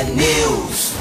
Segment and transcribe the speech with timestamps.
[0.00, 0.94] T-News.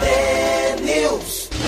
[0.00, 1.61] T-News.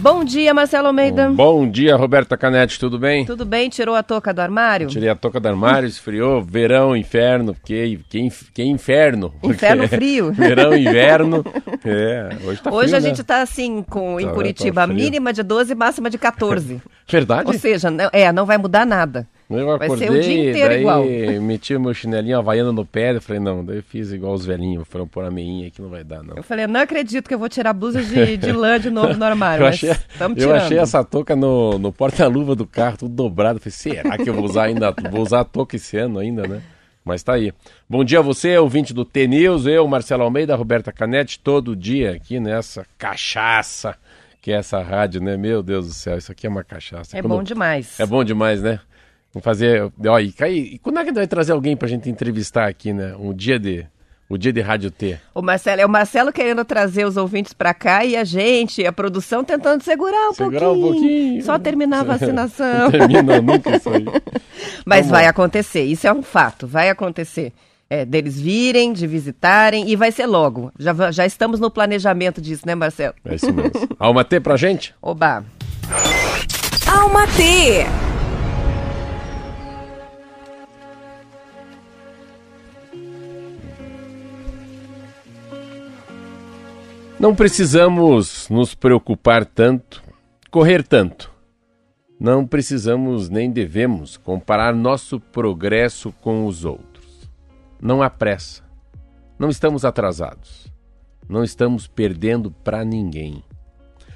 [0.00, 1.28] Bom dia, Marcelo Almeida.
[1.30, 3.24] Bom dia, Roberta Canetti, tudo bem?
[3.26, 3.68] Tudo bem?
[3.68, 4.86] Tirou a touca do armário?
[4.86, 9.34] Tirei a touca do armário, esfriou, verão, inferno, que, que, que inferno.
[9.42, 10.32] Inferno frio.
[10.32, 11.44] verão, inverno.
[11.84, 13.08] É, hoje tá Hoje frio, a né?
[13.08, 14.96] gente está assim, com, em Tá- Curitiba, tá frio.
[14.98, 16.82] mínima de 12 máxima de 14.
[17.08, 17.46] Verdade?
[17.46, 19.26] Ou seja, não, é, não vai mudar nada.
[19.50, 21.04] Eu vai acordei, ser o dia inteiro daí igual.
[21.42, 24.44] meti o meu chinelinho havaiano no pé, eu falei, não, daí eu fiz igual os
[24.44, 26.36] velhinhos, foram pôr a meinha que não vai dar, não.
[26.36, 29.14] Eu falei, não acredito que eu vou tirar a blusa de, de lã de novo
[29.14, 29.64] no armário.
[29.64, 29.96] Eu mas achei,
[30.36, 33.58] eu achei essa touca no, no porta-luva do carro, tudo dobrado.
[33.58, 34.94] Falei, será que eu vou usar ainda?
[35.10, 36.60] Vou usar a touca esse ano ainda, né?
[37.04, 37.52] Mas tá aí.
[37.88, 42.38] Bom dia a você, ouvinte do T-News, eu, Marcelo Almeida, Roberta Canetti, todo dia aqui
[42.38, 43.96] nessa cachaça
[44.40, 45.36] que é essa rádio, né?
[45.36, 47.16] Meu Deus do céu, isso aqui é uma cachaça.
[47.16, 47.98] É Quando- bom demais.
[47.98, 48.80] É bom demais, né?
[49.32, 49.90] Vamos fazer.
[50.06, 53.14] Ó, e, e quando é que vai trazer alguém pra gente entrevistar aqui, né?
[53.18, 53.86] Um dia de.
[54.30, 55.18] O dia de Rádio T.
[55.34, 58.92] O Marcelo, é o Marcelo querendo trazer os ouvintes para cá e a gente, a
[58.92, 60.86] produção tentando segurar um Segurar pouquinho.
[60.86, 61.42] um pouquinho.
[61.44, 62.90] Só terminar a Não vacinação.
[62.90, 64.04] termina nunca isso aí.
[64.84, 67.54] Mas Vamos vai acontecer, isso é um fato, vai acontecer.
[67.88, 70.70] É, deles virem, de visitarem, e vai ser logo.
[70.78, 73.14] Já, já estamos no planejamento disso, né, Marcelo?
[73.24, 73.72] É isso mesmo.
[73.98, 74.94] Alma T pra gente?
[75.00, 75.42] Oba!
[76.86, 77.86] Alma T.
[87.20, 90.00] Não precisamos nos preocupar tanto,
[90.52, 91.32] correr tanto.
[92.18, 97.28] Não precisamos nem devemos comparar nosso progresso com os outros.
[97.82, 98.62] Não há pressa.
[99.36, 100.72] Não estamos atrasados.
[101.28, 103.42] Não estamos perdendo para ninguém.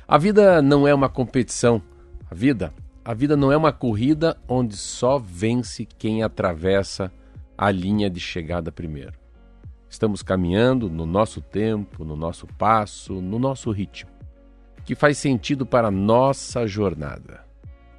[0.06, 1.82] A vida não é uma competição.
[2.30, 2.72] A vida,
[3.04, 7.12] a vida não é uma corrida onde só vence quem atravessa
[7.58, 9.21] a linha de chegada primeiro.
[9.92, 14.10] Estamos caminhando no nosso tempo, no nosso passo, no nosso ritmo,
[14.86, 17.44] que faz sentido para a nossa jornada,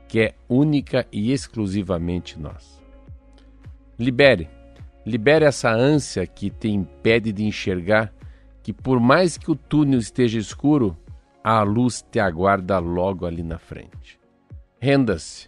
[0.07, 2.81] que é única e exclusivamente nossa.
[3.97, 4.49] Libere,
[5.05, 8.11] libere essa ânsia que te impede de enxergar
[8.63, 10.97] que, por mais que o túnel esteja escuro,
[11.43, 14.19] a luz te aguarda logo ali na frente.
[14.79, 15.47] Renda-se,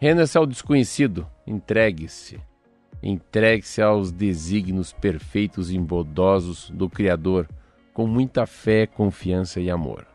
[0.00, 2.47] renda-se ao desconhecido, entregue-se.
[3.02, 7.48] Entregue-se aos desígnios perfeitos e imbodosos do Criador,
[7.92, 10.06] com muita fé, confiança e amor.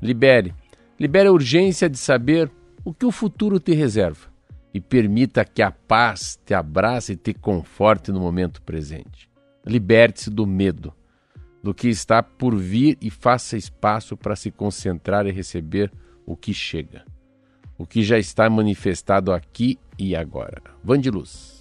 [0.00, 0.54] Libere,
[0.98, 2.50] libere a urgência de saber
[2.84, 4.28] o que o futuro te reserva
[4.72, 9.28] e permita que a paz te abrace e te conforte no momento presente.
[9.66, 10.92] Liberte-se do medo,
[11.62, 15.92] do que está por vir e faça espaço para se concentrar e receber
[16.24, 17.04] o que chega,
[17.76, 20.62] o que já está manifestado aqui e agora.
[20.82, 21.57] Vande de luz.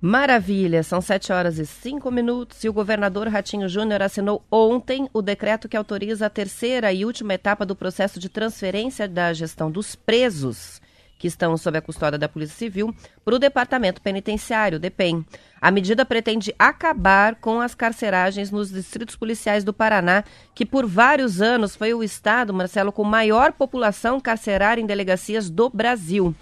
[0.00, 5.20] Maravilha, são 7 horas e 5 minutos e o governador Ratinho Júnior assinou ontem o
[5.20, 9.96] decreto que autoriza a terceira e última etapa do processo de transferência da gestão dos
[9.96, 10.80] presos
[11.18, 15.24] que estão sob a custódia da Polícia Civil para o Departamento Penitenciário, DEPEN.
[15.60, 20.22] A medida pretende acabar com as carceragens nos distritos policiais do Paraná,
[20.54, 25.68] que por vários anos foi o estado, Marcelo, com maior população carcerária em delegacias do
[25.68, 26.32] Brasil.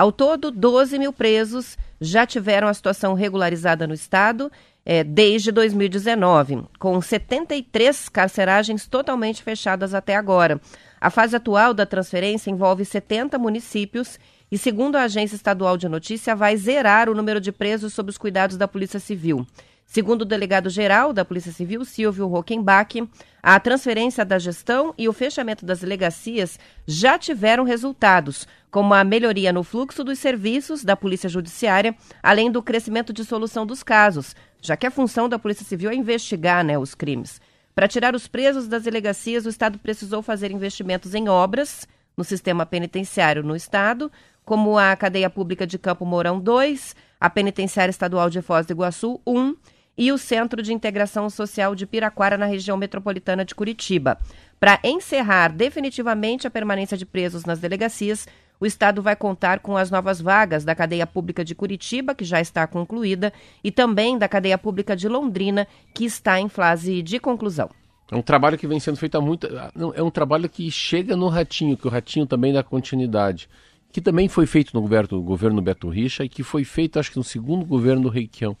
[0.00, 4.50] Ao todo, 12 mil presos já tiveram a situação regularizada no estado
[4.82, 10.58] eh, desde 2019, com 73 carceragens totalmente fechadas até agora.
[10.98, 14.18] A fase atual da transferência envolve 70 municípios
[14.50, 18.16] e, segundo a Agência Estadual de Notícia, vai zerar o número de presos sob os
[18.16, 19.46] cuidados da Polícia Civil.
[19.90, 23.02] Segundo o delegado-geral da Polícia Civil, Silvio Rockenbach,
[23.42, 29.52] a transferência da gestão e o fechamento das delegacias já tiveram resultados, como a melhoria
[29.52, 34.76] no fluxo dos serviços da Polícia Judiciária, além do crescimento de solução dos casos, já
[34.76, 37.40] que a função da Polícia Civil é investigar né, os crimes.
[37.74, 42.64] Para tirar os presos das delegacias, o Estado precisou fazer investimentos em obras no sistema
[42.64, 44.08] penitenciário no Estado,
[44.44, 49.20] como a Cadeia Pública de Campo Mourão 2, a Penitenciária Estadual de Foz do Iguaçu
[49.26, 49.56] 1
[49.96, 54.18] e o Centro de Integração Social de Piraquara, na região metropolitana de Curitiba.
[54.58, 58.26] Para encerrar definitivamente a permanência de presos nas delegacias,
[58.60, 62.40] o Estado vai contar com as novas vagas da cadeia pública de Curitiba, que já
[62.40, 63.32] está concluída,
[63.64, 67.70] e também da cadeia pública de Londrina, que está em fase de conclusão.
[68.10, 69.46] É um trabalho que vem sendo feito há muito.
[69.94, 73.48] É um trabalho que chega no Ratinho, que o Ratinho também dá continuidade.
[73.92, 77.10] Que também foi feito no governo, no governo Beto Richa e que foi feito, acho
[77.10, 78.56] que no segundo governo do Requião.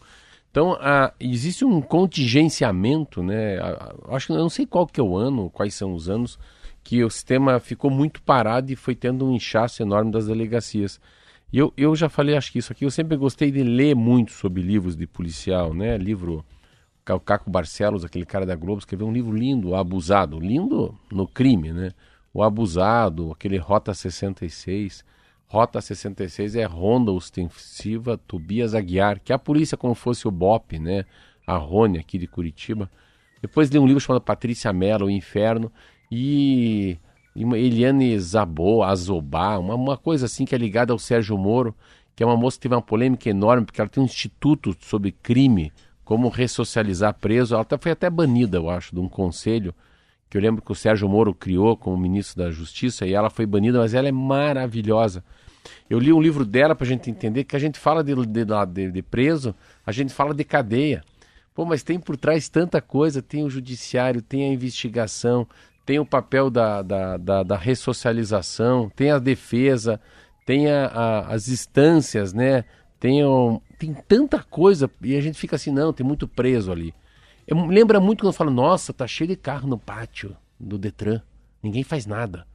[0.50, 3.58] Então, a, existe um contingenciamento, né?
[3.58, 6.38] A, acho que eu não sei qual que é o ano, quais são os anos,
[6.82, 11.00] que o sistema ficou muito parado e foi tendo um inchaço enorme das delegacias.
[11.52, 14.32] E eu, eu já falei, acho que isso aqui, eu sempre gostei de ler muito
[14.32, 15.96] sobre livros de policial, né?
[15.96, 16.44] Livro,
[17.08, 21.26] o Caco Barcelos, aquele cara da Globo, escreveu um livro lindo, o Abusado, lindo no
[21.26, 21.92] crime, né?
[22.32, 25.04] O Abusado, aquele Rota 66.
[25.50, 30.78] Rota 66 é Ronda Ostensiva Tobias Aguiar, que é a polícia como fosse o BOP,
[30.78, 31.04] né?
[31.44, 32.88] A Rony aqui de Curitiba.
[33.42, 35.72] Depois li um livro chamado Patrícia Mello, O Inferno,
[36.08, 36.96] e,
[37.34, 41.74] Eliane Zabô, Azobá, uma, uma coisa assim que é ligada ao Sérgio Moro,
[42.14, 45.10] que é uma moça que teve uma polêmica enorme, porque ela tem um instituto sobre
[45.10, 45.72] crime,
[46.04, 47.56] como ressocializar preso.
[47.56, 49.74] Ela foi até banida, eu acho, de um conselho
[50.30, 53.44] que eu lembro que o Sérgio Moro criou como ministro da Justiça e ela foi
[53.44, 55.24] banida, mas ela é maravilhosa.
[55.88, 58.90] Eu li um livro dela para a gente entender que a gente fala de, de,
[58.92, 59.54] de, preso,
[59.84, 61.02] a gente fala de cadeia.
[61.54, 65.46] Pô, mas tem por trás tanta coisa: tem o judiciário, tem a investigação,
[65.84, 70.00] tem o papel da, da, da, da ressocialização, tem a defesa,
[70.46, 72.64] tem a, a, as instâncias, né?
[72.98, 76.94] Tem, um, tem tanta coisa e a gente fica assim: não, tem muito preso ali.
[77.46, 81.20] Eu, lembra muito quando eu falo, nossa, tá cheio de carro no pátio do Detran,
[81.62, 82.46] ninguém faz nada.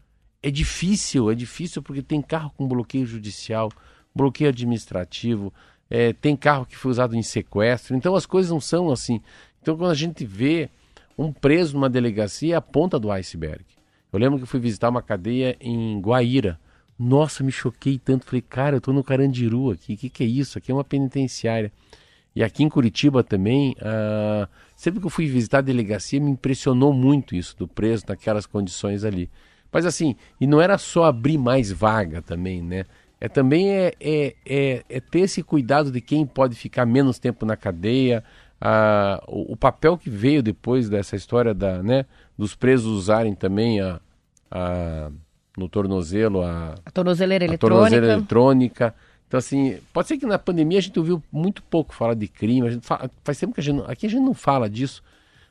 [0.46, 3.72] É difícil, é difícil porque tem carro com bloqueio judicial,
[4.14, 5.52] bloqueio administrativo,
[5.90, 9.20] é, tem carro que foi usado em sequestro, então as coisas não são assim.
[9.60, 10.70] Então quando a gente vê
[11.18, 13.66] um preso numa delegacia, é a ponta do iceberg.
[14.14, 16.60] Eu lembro que eu fui visitar uma cadeia em Guaíra.
[16.98, 18.28] Nossa, me choquei tanto.
[18.28, 19.96] Falei, cara, eu tô no Carandiru aqui.
[19.96, 20.60] O que, que é isso?
[20.60, 21.72] Aqui é uma penitenciária.
[22.36, 26.94] E aqui em Curitiba também, uh, sempre que eu fui visitar a delegacia, me impressionou
[26.94, 29.28] muito isso, do preso naquelas condições ali.
[29.76, 32.86] Mas assim, e não era só abrir mais vaga também, né?
[33.20, 37.46] É também é, é, é, é ter esse cuidado de quem pode ficar menos tempo
[37.46, 38.24] na cadeia,
[38.62, 42.06] uh, o, o, papel que veio depois dessa história da, né,
[42.38, 44.00] dos presos usarem também a,
[44.50, 45.12] a
[45.58, 47.76] no tornozelo a, a tornozeleira eletrônica.
[47.76, 48.96] tornozeleira eletrônica
[49.28, 52.66] então, assim, pode ser que na pandemia a gente ouviu muito pouco falar de crime.
[52.66, 53.84] A gente fala, faz tempo que a gente.
[53.88, 55.04] Aqui a gente não fala disso.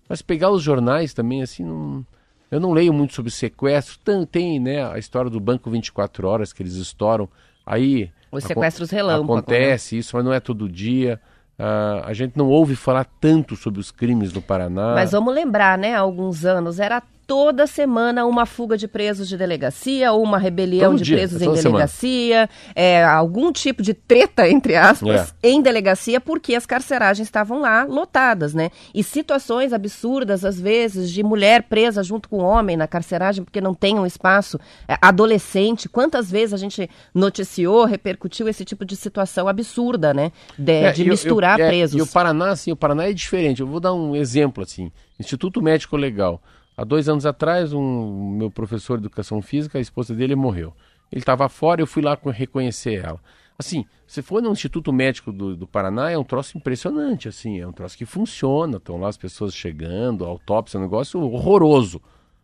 [0.09, 2.07] Mas pegar os jornais também, assim, não,
[2.55, 3.99] eu não leio muito sobre sequestro.
[4.05, 7.29] Tem, tem, né, a história do Banco 24 Horas que eles estouram.
[7.67, 8.13] Aí.
[8.31, 9.35] Os sequestros relâmpago.
[9.35, 9.41] Né?
[9.41, 9.99] Acontece né?
[9.99, 11.21] isso, mas não é todo dia.
[11.59, 14.95] Uh, a gente não ouve falar tanto sobre os crimes no Paraná.
[14.95, 15.97] Mas vamos lembrar, né?
[15.97, 20.93] Há alguns anos era toda semana uma fuga de presos de delegacia ou uma rebelião
[20.93, 25.49] Todo de dia, presos é em delegacia, é, algum tipo de treta, entre aspas, é.
[25.49, 28.71] em delegacia, porque as carceragens estavam lá lotadas, né?
[28.95, 33.75] E situações absurdas, às vezes, de mulher presa junto com homem na carceragem porque não
[33.75, 35.89] tem um espaço, é, adolescente.
[35.89, 40.33] Quantas vezes a gente noticiou, repercutiu esse tipo de situação absurda, né?
[40.59, 41.99] De, é, de misturar eu, eu, presos.
[41.99, 43.61] E o Paraná, assim, o Paraná é diferente.
[43.61, 44.91] Eu vou dar um exemplo, assim.
[45.19, 46.41] Instituto Médico Legal.
[46.77, 50.75] Há dois anos atrás, um meu professor de educação física, a esposa dele morreu.
[51.11, 53.21] Ele estava fora, eu fui lá reconhecer ela.
[53.57, 57.67] Assim, se for no Instituto Médico do, do, Paraná, é um troço impressionante, assim, é
[57.67, 58.79] um troço que funciona.
[58.79, 62.03] Estão lá as pessoas chegando, autópsia, é um negócio horroroso.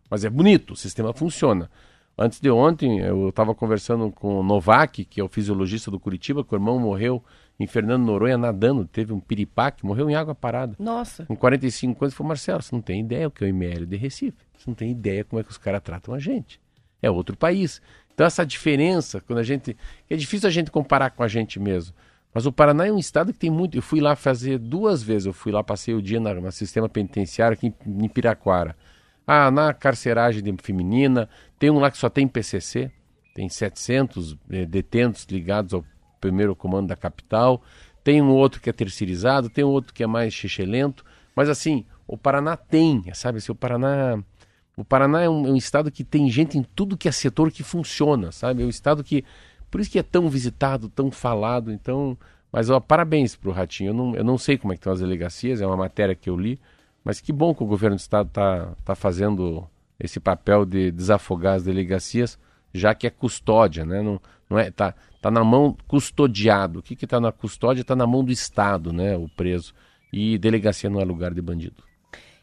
[0.09, 1.69] Mas é bonito, o sistema funciona.
[2.17, 6.45] Antes de ontem, eu estava conversando com o Novak, que é o fisiologista do Curitiba,
[6.45, 7.25] que o irmão morreu
[7.61, 10.75] em Fernando Noronha nadando, teve um piripaque, morreu em água parada.
[10.79, 11.27] Nossa.
[11.27, 13.97] Com 45 anos, falou, Marcelo, você não tem ideia o que é o IML de
[13.99, 14.39] Recife.
[14.57, 16.59] Você não tem ideia como é que os caras tratam a gente.
[17.03, 17.83] É outro país.
[18.15, 19.77] Então essa diferença, quando a gente...
[20.09, 21.95] É difícil a gente comparar com a gente mesmo.
[22.33, 23.77] Mas o Paraná é um estado que tem muito...
[23.77, 27.59] Eu fui lá fazer duas vezes, eu fui lá, passei o dia no sistema penitenciário
[27.59, 28.75] aqui em, Piraquara.
[29.27, 32.91] Ah, na carceragem feminina, tem um lá que só tem PCC,
[33.35, 35.85] tem 700 eh, detentos ligados ao
[36.21, 37.63] primeiro comando da capital.
[38.05, 41.85] Tem um outro que é terceirizado, tem um outro que é mais xixelento, mas assim,
[42.07, 43.39] o Paraná tem, sabe?
[43.39, 44.23] Assim, o Paraná,
[44.77, 47.51] o Paraná é um, é um, estado que tem gente em tudo que é setor
[47.51, 48.63] que funciona, sabe?
[48.63, 49.25] É um estado que,
[49.71, 51.71] por isso que é tão visitado, tão falado.
[51.73, 52.17] Então,
[52.53, 53.91] mas ó, parabéns para o Ratinho.
[53.91, 56.29] Eu não, eu não sei como é que estão as delegacias, é uma matéria que
[56.29, 56.59] eu li,
[57.05, 61.55] mas que bom que o governo do estado está tá fazendo esse papel de desafogar
[61.57, 62.39] as delegacias,
[62.73, 64.03] já que é custódia, né?
[64.03, 66.79] Não, não é, tá, tá na mão custodiado.
[66.79, 67.83] O que que tá na custódia?
[67.83, 69.17] Está na mão do Estado, né?
[69.17, 69.73] O preso.
[70.13, 71.83] E delegacia não é lugar de bandido.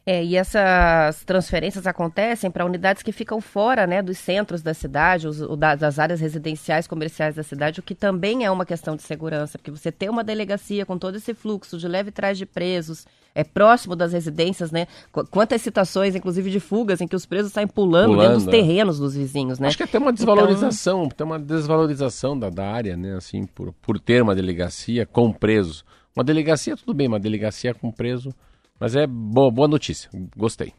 [0.10, 5.28] É, e essas transferências acontecem para unidades que ficam fora né, dos centros da cidade,
[5.28, 5.42] os,
[5.78, 9.70] das áreas residenciais comerciais da cidade, o que também é uma questão de segurança, porque
[9.70, 13.98] você ter uma delegacia com todo esse fluxo de leve trás de presos, é próximo
[13.98, 14.88] das residências, né?
[15.30, 18.52] Quantas situações, inclusive de fugas, em que os presos saem pulando, pulando dentro dos é.
[18.52, 19.68] terrenos dos vizinhos, né?
[19.68, 21.18] Acho que é até uma desvalorização, então...
[21.18, 23.18] tem uma desvalorização da, da área, né?
[23.18, 25.84] Assim, por, por ter uma delegacia com presos.
[26.16, 28.34] Uma delegacia, tudo bem, uma delegacia com preso
[28.79, 30.74] mas é boa, boa notícia, gostei.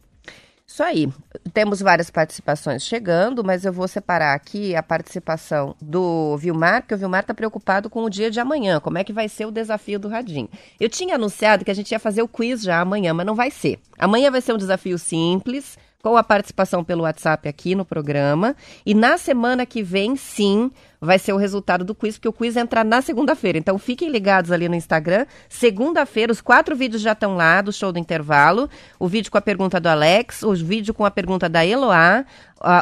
[0.69, 1.09] Isso aí.
[1.55, 6.99] Temos várias participações chegando, mas eu vou separar aqui a participação do Vilmar, porque o
[6.99, 8.79] Vilmar está preocupado com o dia de amanhã.
[8.79, 10.49] Como é que vai ser o desafio do Radinho?
[10.79, 13.51] Eu tinha anunciado que a gente ia fazer o quiz já amanhã, mas não vai
[13.51, 13.81] ser.
[13.99, 18.55] Amanhã vai ser um desafio simples, com a participação pelo WhatsApp aqui no programa.
[18.87, 22.57] E na semana que vem, sim, vai ser o resultado do quiz, porque o quiz
[22.57, 23.59] entra na segunda-feira.
[23.59, 25.27] Então fiquem ligados ali no Instagram.
[25.49, 28.71] Segunda-feira, os quatro vídeos já estão lá do show do intervalo.
[28.99, 32.25] O vídeo com a pergunta do Alex, o vídeo com a pergunta da Eloá,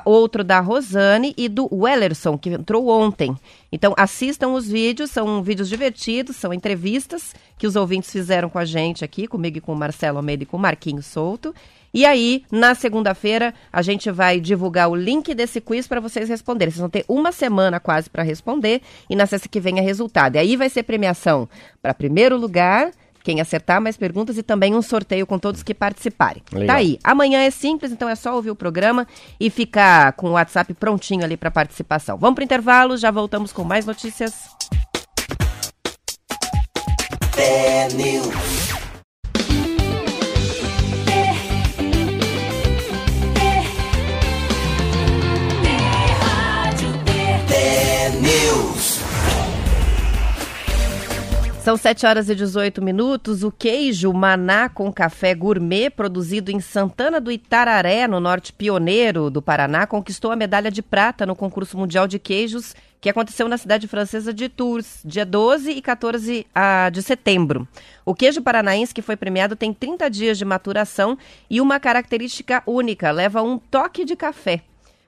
[0.05, 3.35] outro da Rosane e do Wellerson, que entrou ontem.
[3.73, 8.65] Então assistam os vídeos, são vídeos divertidos, são entrevistas que os ouvintes fizeram com a
[8.67, 11.55] gente aqui, comigo e com o Marcelo Almeida e com o Marquinhos Souto.
[11.97, 16.71] E aí, na segunda-feira, a gente vai divulgar o link desse quiz para vocês responderem.
[16.71, 20.37] Vocês vão ter uma semana quase para responder e na sexta que vem é resultado.
[20.37, 21.49] E aí vai ser premiação
[21.81, 22.91] para primeiro lugar,
[23.25, 26.43] quem acertar mais perguntas e também um sorteio com todos que participarem.
[26.53, 26.67] Legal.
[26.67, 26.99] Tá aí.
[27.03, 29.09] Amanhã é simples, então é só ouvir o programa
[29.41, 32.19] e ficar com o WhatsApp prontinho ali para participação.
[32.19, 34.35] Vamos para o intervalo, já voltamos com mais notícias.
[51.67, 53.43] São 7 horas e 18 minutos.
[53.43, 59.43] O queijo Maná com café gourmet, produzido em Santana do Itararé, no norte pioneiro do
[59.43, 63.89] Paraná, conquistou a medalha de prata no concurso mundial de queijos que aconteceu na cidade
[63.89, 67.67] francesa de Tours, dia 12 e 14 ah, de setembro.
[68.05, 71.19] O queijo paranaense que foi premiado tem 30 dias de maturação
[71.51, 74.63] e uma característica única, leva um toque de café.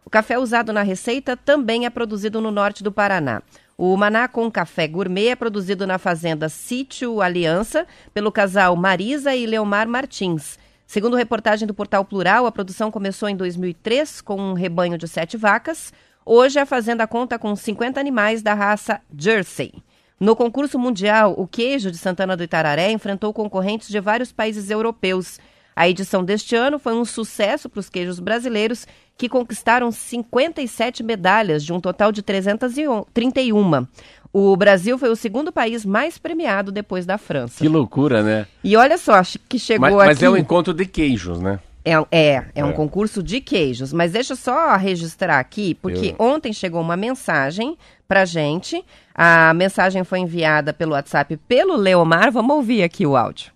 [0.05, 3.43] O café usado na receita também é produzido no norte do Paraná.
[3.81, 9.47] O Maná com Café Gourmet é produzido na fazenda Sítio Aliança pelo casal Marisa e
[9.47, 10.59] Leomar Martins.
[10.85, 15.37] Segundo reportagem do Portal Plural, a produção começou em 2003 com um rebanho de sete
[15.37, 15.93] vacas.
[16.27, 19.73] Hoje a fazenda conta com 50 animais da raça Jersey.
[20.19, 25.39] No concurso mundial, o queijo de Santana do Itararé enfrentou concorrentes de vários países europeus.
[25.77, 31.65] A edição deste ano foi um sucesso para os queijos brasileiros, que conquistaram 57 medalhas,
[31.65, 33.87] de um total de 331.
[34.33, 37.59] O Brasil foi o segundo país mais premiado depois da França.
[37.59, 38.47] Que loucura, né?
[38.63, 40.15] E olha só, que chegou mas, mas aqui...
[40.15, 41.59] Mas é um encontro de queijos, né?
[41.85, 42.73] É, é, é, um é.
[42.73, 43.93] concurso de queijos.
[43.93, 46.25] Mas deixa eu só registrar aqui, porque eu...
[46.25, 48.85] ontem chegou uma mensagem pra gente.
[49.13, 52.31] A mensagem foi enviada pelo WhatsApp pelo Leomar.
[52.31, 53.51] Vamos ouvir aqui o áudio.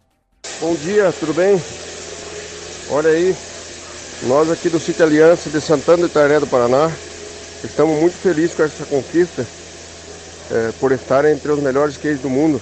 [0.61, 1.61] Bom dia, tudo bem?
[2.91, 3.37] Olha aí,
[4.27, 6.91] nós aqui do Sítio Aliança de Santana do Itaré do Paraná
[7.65, 9.47] estamos muito felizes com essa conquista
[10.51, 12.61] é, por estar entre os melhores queijos do mundo.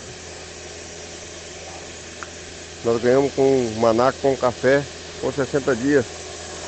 [2.84, 4.82] Nós ganhamos com maná com café
[5.20, 6.06] com 60 dias,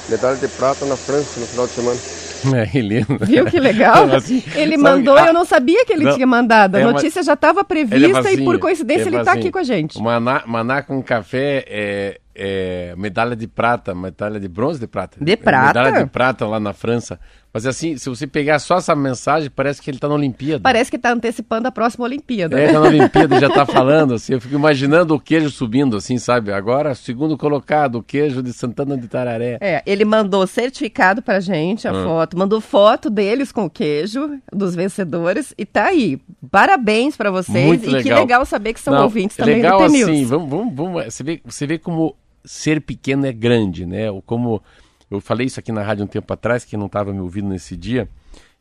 [0.08, 2.21] medalha de prata na França no final de semana.
[2.54, 3.18] É, lindo.
[3.20, 4.12] Viu que legal?
[4.14, 6.76] assim, ele mandou e eu não sabia que ele não, tinha mandado.
[6.76, 7.25] A é notícia uma...
[7.25, 10.00] já estava prevista e por coincidência ele está aqui com a gente.
[10.00, 15.16] Maná, maná com café é, é, medalha de prata, medalha de bronze de prata.
[15.20, 15.80] De prata?
[15.80, 17.18] Medalha de prata lá na França.
[17.52, 20.62] Mas assim, se você pegar só essa mensagem, parece que ele está na Olimpíada.
[20.62, 22.59] Parece que está antecipando a próxima Olimpíada.
[22.59, 24.32] É, está na Olimpíada e já está falando, assim.
[24.32, 26.50] Eu fico imaginando o queijo subindo, assim, sabe?
[26.50, 29.59] Agora, segundo colocado, o queijo de Santana de Tararé.
[29.61, 32.04] É, ele mandou certificado pra gente, a ah.
[32.04, 32.38] foto.
[32.38, 35.52] Mandou foto deles com o queijo, dos vencedores.
[35.59, 36.18] E tá aí.
[36.50, 37.66] Parabéns para vocês.
[37.66, 38.02] Muito e legal.
[38.02, 41.04] que legal saber que são Não, ouvintes também legal, do assim, vamos, vamos, vamos.
[41.04, 44.11] Você vê, você vê como ser pequeno é grande, né?
[44.11, 44.62] Ou como
[45.12, 47.76] eu falei isso aqui na rádio um tempo atrás, que não estava me ouvindo nesse
[47.76, 48.09] dia.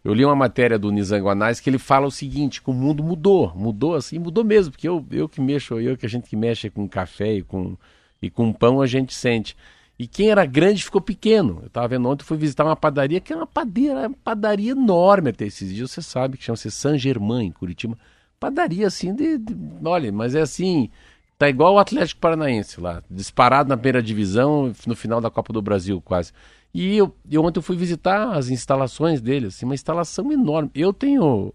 [0.04, 3.54] Eu li uma matéria do Nizanguanais que ele fala o seguinte, que o mundo mudou,
[3.56, 6.70] mudou assim, mudou mesmo, porque eu, eu que mexo, eu que a gente que mexe
[6.70, 7.78] com café e com,
[8.22, 9.56] e com pão, a gente sente.
[9.98, 11.60] E quem era grande ficou pequeno.
[11.62, 15.30] Eu estava vendo ontem, fui visitar uma padaria que é uma padaria, uma padaria enorme
[15.30, 17.98] até esses dias, você sabe, que chama-se San Germain, em Curitiba.
[18.40, 19.56] Padaria assim de, de,
[19.86, 20.90] Olha, mas é assim.
[21.42, 25.60] Tá igual o Atlético Paranaense lá, disparado na primeira divisão, no final da Copa do
[25.60, 26.32] Brasil, quase.
[26.72, 30.70] E eu, eu ontem eu fui visitar as instalações dele, assim, uma instalação enorme.
[30.76, 31.52] Eu tenho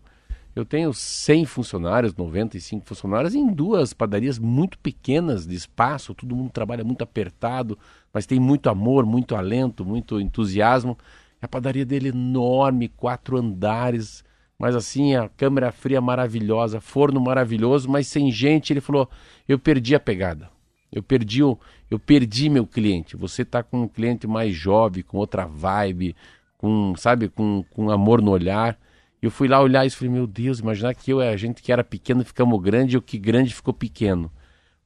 [0.57, 6.50] eu tenho 100 funcionários, 95 funcionários em duas padarias muito pequenas de espaço, todo mundo
[6.50, 7.78] trabalha muito apertado,
[8.12, 10.99] mas tem muito amor, muito alento, muito entusiasmo.
[11.40, 14.25] A padaria dele é enorme, quatro andares,
[14.58, 18.72] mas assim, a câmera fria maravilhosa, forno maravilhoso, mas sem gente.
[18.72, 19.08] Ele falou:
[19.48, 20.50] eu perdi a pegada.
[20.90, 21.58] Eu perdi, o,
[21.90, 23.16] eu perdi meu cliente.
[23.16, 26.16] Você está com um cliente mais jovem, com outra vibe,
[26.56, 28.78] com, sabe, com, com amor no olhar.
[29.20, 31.82] Eu fui lá olhar e falei, meu Deus, imaginar que eu, a gente que era
[31.82, 34.30] pequeno ficamos grande e o que grande ficou pequeno.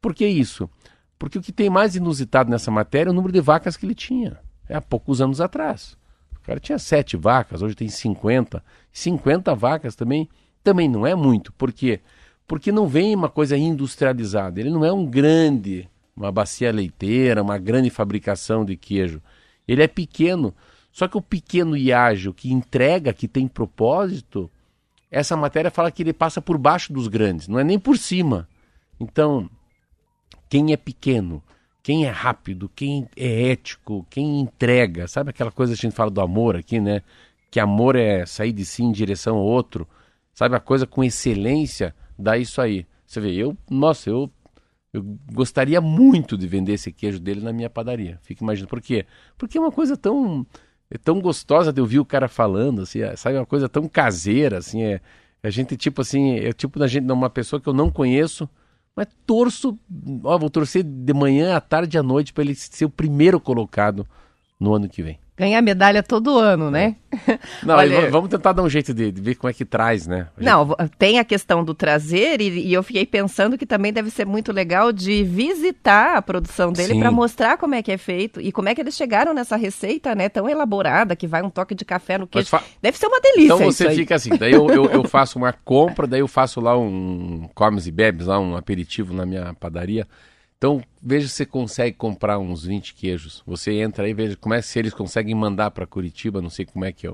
[0.01, 0.69] Por que isso?
[1.19, 3.95] Porque o que tem mais inusitado nessa matéria é o número de vacas que ele
[3.95, 4.39] tinha.
[4.69, 5.99] É há poucos anos atrás.
[6.43, 8.63] O cara tinha sete vacas, hoje tem 50.
[8.93, 10.29] 50 vacas também,
[10.63, 11.53] também não é muito.
[11.53, 12.01] Por quê?
[12.47, 14.61] Porque não vem uma coisa industrializada.
[14.61, 19.23] Ele não é um grande, uma bacia leiteira, uma grande fabricação de queijo.
[19.69, 20.55] Ele é pequeno.
[20.91, 24.51] Só que o pequeno e ágil que entrega, que tem propósito,
[25.11, 28.49] essa matéria fala que ele passa por baixo dos grandes, não é nem por cima.
[28.99, 29.49] Então,
[30.49, 31.43] quem é pequeno,
[31.83, 36.11] quem é rápido, quem é ético, quem entrega, sabe aquela coisa que a gente fala
[36.11, 37.03] do amor aqui, né?
[37.51, 39.89] Que amor é sair de si em direção ao outro,
[40.33, 42.87] sabe a coisa com excelência, dá isso aí.
[43.07, 44.31] Você vê, eu, nossa, eu
[44.93, 48.19] eu gostaria muito de vender esse queijo dele na minha padaria.
[48.23, 48.69] Fica imaginando.
[48.69, 49.07] Por quê?
[49.39, 50.45] Porque é uma coisa tão
[50.91, 54.59] é tão gostosa de ouvir o cara falando, assim, é, sabe, uma coisa tão caseira,
[54.59, 55.01] assim, é,
[55.41, 58.49] a gente, tipo assim, é tipo da gente, uma pessoa que eu não conheço,
[58.97, 59.79] mas torço,
[60.25, 63.41] ó, vou torcer de manhã, à tarde e à noite para ele ser o primeiro
[63.41, 64.07] colocado
[64.59, 66.97] no ano que vem ganhar medalha todo ano, né?
[67.27, 67.39] É.
[67.65, 70.29] Não, Olha, vamos tentar dar um jeito de, de, ver como é que traz, né?
[70.37, 70.91] A Não, gente...
[70.99, 74.53] tem a questão do trazer e, e, eu fiquei pensando que também deve ser muito
[74.53, 78.69] legal de visitar a produção dele para mostrar como é que é feito e como
[78.69, 80.29] é que eles chegaram nessa receita, né?
[80.29, 82.49] Tão elaborada que vai um toque de café no queijo.
[82.49, 82.63] Fa...
[82.83, 83.55] Deve ser uma delícia.
[83.55, 86.79] Então você fica assim, daí eu, eu, eu faço uma compra, daí eu faço lá
[86.79, 90.07] um comes e bebes, lá um aperitivo na minha padaria.
[90.61, 93.43] Então, veja se você consegue comprar uns 20 queijos.
[93.47, 96.85] Você entra aí, veja como é se eles conseguem mandar para Curitiba, não sei como
[96.85, 97.13] é que é.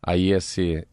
[0.00, 0.86] Aí é ser,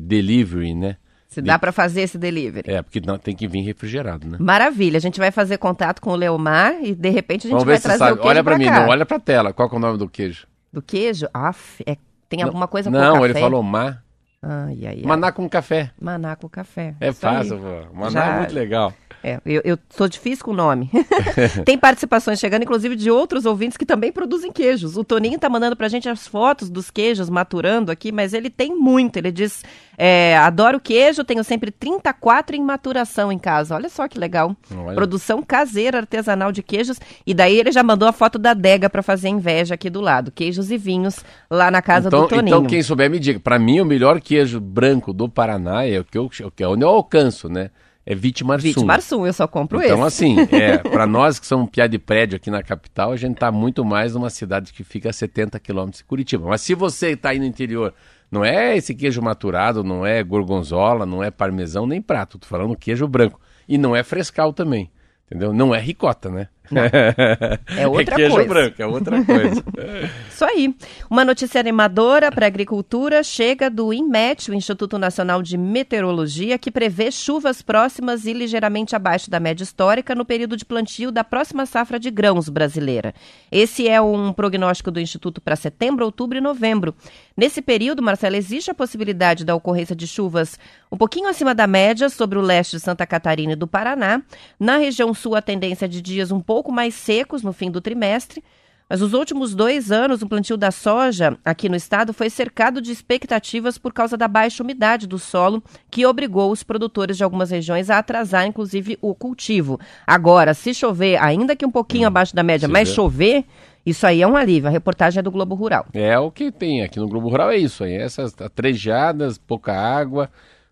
[0.00, 0.96] delivery, né?
[1.28, 2.68] Se dá para fazer esse delivery.
[2.68, 4.38] É, porque não, tem que vir refrigerado, né?
[4.40, 4.96] Maravilha.
[4.96, 7.78] A gente vai fazer contato com o Leomar e de repente a gente Vamos vai
[7.78, 8.80] trazer o queijo Olha para mim, cá.
[8.80, 9.52] não olha para tela.
[9.52, 10.48] Qual é o nome do queijo?
[10.72, 11.28] Do queijo?
[11.32, 11.54] Ah,
[11.86, 11.96] é,
[12.28, 14.02] tem não, alguma coisa com Não, ele falou mar.
[14.42, 15.02] Ai, ai, ai.
[15.04, 15.92] Maná com café.
[16.00, 16.96] Maná com café.
[17.00, 17.94] É fácil, pô.
[17.94, 18.26] Maná Já...
[18.26, 18.92] é muito legal.
[19.26, 20.88] É, eu, eu sou difícil com o nome.
[21.66, 24.96] Tem participações chegando, inclusive, de outros ouvintes que também produzem queijos.
[24.96, 28.76] O Toninho tá mandando pra gente as fotos dos queijos maturando aqui, mas ele tem
[28.76, 29.16] muito.
[29.16, 29.64] Ele diz:
[29.98, 33.74] é, adoro queijo, tenho sempre 34 em maturação em casa.
[33.74, 34.56] Olha só que legal.
[34.72, 34.94] Olha.
[34.94, 37.00] Produção caseira artesanal de queijos.
[37.26, 40.30] E daí ele já mandou a foto da adega para fazer inveja aqui do lado.
[40.30, 42.46] Queijos e vinhos lá na casa então, do Toninho.
[42.46, 43.40] Então, quem souber, me diga.
[43.40, 46.88] Para mim, o melhor queijo branco do Paraná é o que eu, é onde eu
[46.88, 47.70] alcanço, né?
[48.08, 48.68] É Vitimarsum.
[48.68, 50.24] Vitimarsum, eu só compro então, esse.
[50.24, 53.34] Então, assim, é, para nós que somos piá de prédio aqui na capital, a gente
[53.34, 56.46] está muito mais numa cidade que fica a 70 quilômetros de Curitiba.
[56.46, 57.92] Mas se você está aí no interior,
[58.30, 62.38] não é esse queijo maturado, não é gorgonzola, não é parmesão, nem prato.
[62.38, 63.40] Tô falando queijo branco.
[63.68, 64.88] E não é frescal também.
[65.26, 65.52] Entendeu?
[65.52, 66.46] Não é ricota, né?
[66.70, 66.82] Não.
[67.76, 68.48] É outra é queijo coisa.
[68.48, 69.64] branco, é outra coisa.
[70.30, 70.74] Isso aí.
[71.10, 76.70] Uma notícia animadora para a agricultura chega do INMET, o Instituto Nacional de Meteorologia, que
[76.70, 81.66] prevê chuvas próximas e ligeiramente abaixo da média histórica no período de plantio da próxima
[81.66, 83.14] safra de grãos brasileira.
[83.50, 86.94] Esse é um prognóstico do Instituto para setembro, outubro e novembro.
[87.36, 90.58] Nesse período, Marcela, existe a possibilidade da ocorrência de chuvas
[90.90, 94.22] um pouquinho acima da média sobre o leste de Santa Catarina e do Paraná.
[94.58, 97.80] Na região sul, a tendência é de dias um pouco mais secos no fim do
[97.80, 98.42] trimestre.
[98.88, 102.92] Mas os últimos dois anos, o plantio da soja aqui no estado foi cercado de
[102.92, 107.90] expectativas por causa da baixa umidade do solo, que obrigou os produtores de algumas regiões
[107.90, 109.78] a atrasar, inclusive, o cultivo.
[110.06, 113.44] Agora, se chover, ainda que um pouquinho hum, abaixo da média, mas chover,
[113.86, 114.68] isso aí é um alívio.
[114.68, 115.86] A reportagem é do Globo Rural.
[115.94, 117.94] É o que tem aqui no Globo Rural, é isso aí.
[117.94, 120.28] Essas trejadas, pouca água.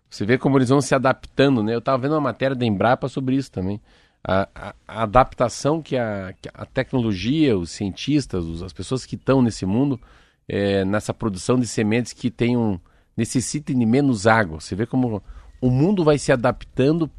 [0.09, 1.73] Você vê como eles vão se adaptando, né?
[1.73, 3.81] Eu estava vendo uma matéria da Embrapa sobre isso também
[4.27, 9.41] a, a, adaptação que a, que a, tecnologia, os cientistas, os, as pessoas que estão
[9.41, 9.99] nesse mundo,
[10.47, 12.81] é, nessa produção de sementes que tenham,
[13.15, 14.59] necessitem de menos água.
[14.59, 15.21] Você vê como
[15.61, 17.09] o mundo vai se adaptando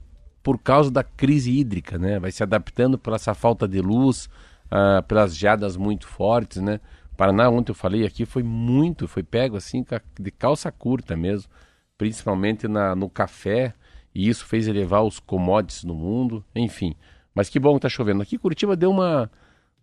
[0.43, 2.19] por causa da crise hídrica, né?
[2.19, 4.29] Vai se adaptando por essa falta de luz,
[4.67, 6.81] uh, pelas geadas muito fortes, né?
[7.17, 9.85] Paraná, ontem eu falei aqui, foi muito, foi pego assim,
[10.21, 11.51] de calça curta mesmo,
[11.97, 13.75] principalmente na, no café,
[14.15, 16.95] e isso fez elevar os commodities no mundo, enfim.
[17.35, 18.23] Mas que bom que tá chovendo.
[18.23, 19.31] Aqui Curitiba deu uma,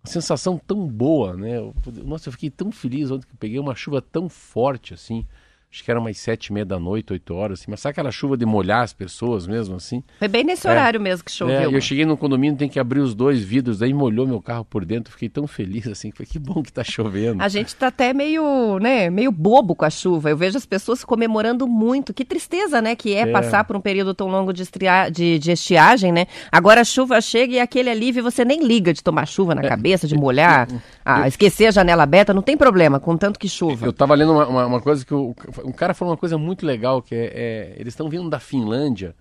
[0.03, 1.55] uma sensação tão boa, né?
[2.03, 5.25] Nossa, eu fiquei tão feliz ontem que peguei uma chuva tão forte assim
[5.73, 8.11] acho que era umas sete e meia da noite, oito horas, assim, mas sabe aquela
[8.11, 10.03] chuva de molhar as pessoas mesmo, assim?
[10.19, 11.55] Foi bem nesse é, horário mesmo que choveu.
[11.55, 14.63] É, eu cheguei no condomínio, tem que abrir os dois vidros, daí molhou meu carro
[14.63, 17.41] por dentro, fiquei tão feliz, assim, foi que bom que tá chovendo.
[17.41, 21.03] A gente tá até meio, né, meio bobo com a chuva, eu vejo as pessoas
[21.03, 23.31] comemorando muito, que tristeza, né, que é, é.
[23.31, 25.09] passar por um período tão longo de, estria...
[25.09, 29.01] de, de, estiagem, né, agora a chuva chega e aquele alívio, você nem liga de
[29.01, 29.67] tomar chuva na é.
[29.67, 33.49] cabeça, de molhar, eu, ah, esquecer a janela aberta, não tem problema, com tanto que
[33.49, 33.87] chuva.
[33.87, 36.65] Eu tava lendo uma, uma, uma coisa que o, um cara falou uma coisa muito
[36.65, 39.15] legal, que é, é eles estão vindo da Finlândia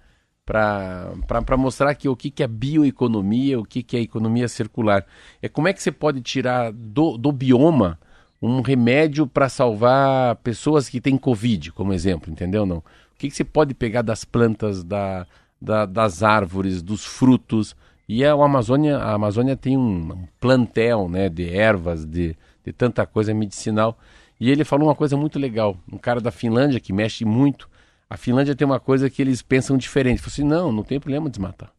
[0.45, 5.07] para mostrar que o que, que é bioeconomia, o que, que é economia circular.
[5.41, 7.99] É como é que você pode tirar do, do bioma
[8.41, 12.67] um remédio para salvar pessoas que têm Covid, como exemplo, entendeu?
[12.67, 12.79] Não.
[12.79, 12.85] O
[13.17, 15.27] que, que você pode pegar das plantas, da,
[15.63, 17.77] da, das árvores, dos frutos.
[18.09, 23.33] E a, Amazônia, a Amazônia tem um plantel né, de ervas, de, de tanta coisa
[23.33, 23.97] medicinal.
[24.41, 25.77] E ele falou uma coisa muito legal.
[25.91, 27.69] Um cara da Finlândia que mexe muito.
[28.09, 30.21] A Finlândia tem uma coisa que eles pensam diferente.
[30.21, 31.73] Falou assim: não, não tem problema desmatar.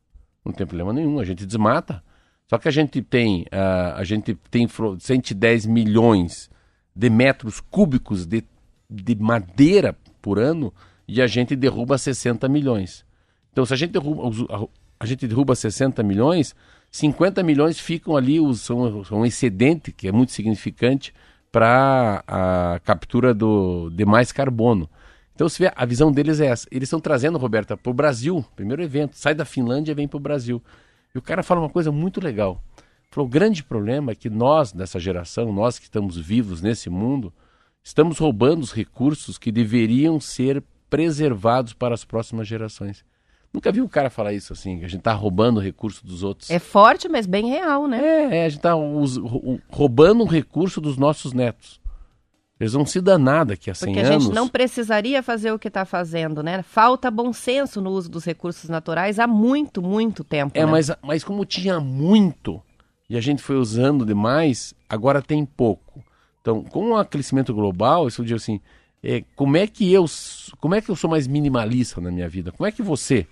[0.43, 1.19] Não tem problema nenhum.
[1.19, 2.03] A gente desmata.
[2.49, 6.49] Só que a gente tem, uh, a gente tem 110 milhões
[6.95, 8.43] de metros cúbicos de,
[8.89, 10.73] de madeira por ano
[11.07, 13.05] e a gente derruba 60 milhões.
[13.51, 14.31] Então, se a gente derruba,
[14.99, 16.55] a gente derruba 60 milhões,
[16.91, 21.13] 50 milhões ficam ali, são, são um excedente, que é muito significante,
[21.53, 24.89] para a captura do, de mais carbono.
[25.35, 26.67] Então, se vê, a visão deles é essa.
[26.71, 30.17] Eles estão trazendo, Roberta, para o Brasil, primeiro evento, sai da Finlândia e vem para
[30.17, 30.59] o Brasil.
[31.13, 32.59] E o cara fala uma coisa muito legal.
[33.11, 37.31] Falou, o grande problema é que nós, dessa geração, nós que estamos vivos nesse mundo,
[37.83, 43.05] estamos roubando os recursos que deveriam ser preservados para as próximas gerações.
[43.53, 46.23] Nunca vi um cara falar isso assim, que a gente tá roubando o recurso dos
[46.23, 46.49] outros.
[46.49, 48.01] É forte, mas bem real, né?
[48.03, 49.17] É, é a gente tá us,
[49.69, 51.79] roubando o recurso dos nossos netos.
[52.59, 54.09] Eles vão se danar daqui a 100 Porque anos.
[54.09, 56.63] Porque a gente não precisaria fazer o que está fazendo, né?
[56.63, 60.57] Falta bom senso no uso dos recursos naturais há muito, muito tempo.
[60.57, 60.71] É, né?
[60.71, 62.61] mas, mas como tinha muito
[63.09, 66.03] e a gente foi usando demais, agora tem pouco.
[66.41, 68.59] Então, com o aquecimento global, isso eu digo assim,
[69.03, 70.05] é, como é que eu
[70.59, 72.51] como é que eu sou mais minimalista na minha vida?
[72.51, 73.27] Como é que você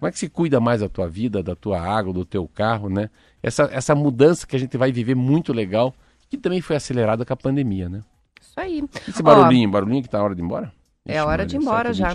[0.00, 2.88] como é que se cuida mais da tua vida, da tua água, do teu carro,
[2.88, 3.10] né?
[3.42, 5.94] Essa, essa mudança que a gente vai viver muito legal,
[6.30, 8.02] que também foi acelerada com a pandemia, né?
[8.40, 8.82] Isso aí.
[9.06, 10.72] Esse barulhinho, Ó, barulhinho que tá a hora de ir embora?
[11.04, 12.14] É a hora de ir embora já.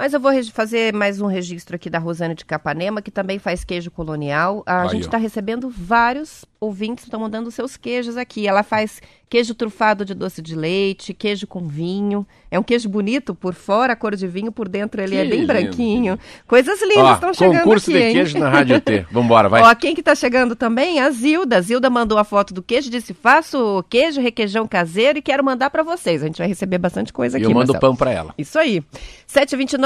[0.00, 3.64] Mas eu vou fazer mais um registro aqui da Rosane de Capanema, que também faz
[3.64, 4.62] queijo colonial.
[4.64, 8.46] A Aí, gente está recebendo vários ouvintes que estão mandando seus queijos aqui.
[8.48, 12.26] Ela faz queijo trufado de doce de leite, queijo com vinho.
[12.50, 15.24] É um queijo bonito por fora, a cor de vinho, por dentro ele que é
[15.24, 15.46] bem lindo.
[15.46, 16.18] branquinho.
[16.46, 18.12] Coisas lindas estão chegando concurso aqui, de hein?
[18.12, 19.06] queijo na Rádio T.
[19.10, 19.62] Vambora, vai.
[19.70, 21.00] Ó, quem que tá chegando também?
[21.00, 21.58] A Zilda.
[21.58, 25.70] A Zilda mandou a foto do queijo, disse, faço queijo, requeijão caseiro e quero mandar
[25.70, 26.22] para vocês.
[26.22, 27.80] A gente vai receber bastante coisa aqui, E eu mando Marcelo.
[27.80, 28.34] pão para ela.
[28.36, 28.82] Isso aí.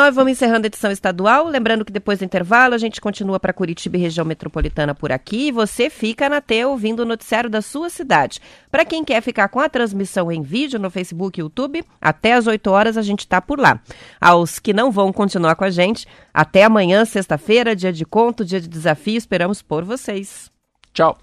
[0.04, 1.46] 7h29, vamos encerrando a edição estadual.
[1.46, 5.48] Lembrando que depois do intervalo a gente continua para Curitiba e região metropolitana por aqui.
[5.48, 8.40] E você fica na T ouvindo o noticiário da sua cidade.
[8.70, 12.46] Para quem quer ficar com a transmissão em vídeo no Facebook e YouTube, até às
[12.46, 13.80] 8 horas a gente está por lá.
[14.20, 18.60] Aos que não vão continuar com a gente, até amanhã, sexta-feira, dia de conto, dia
[18.60, 19.16] de desafio.
[19.16, 20.50] Esperamos por vocês.
[20.92, 21.18] Tchau.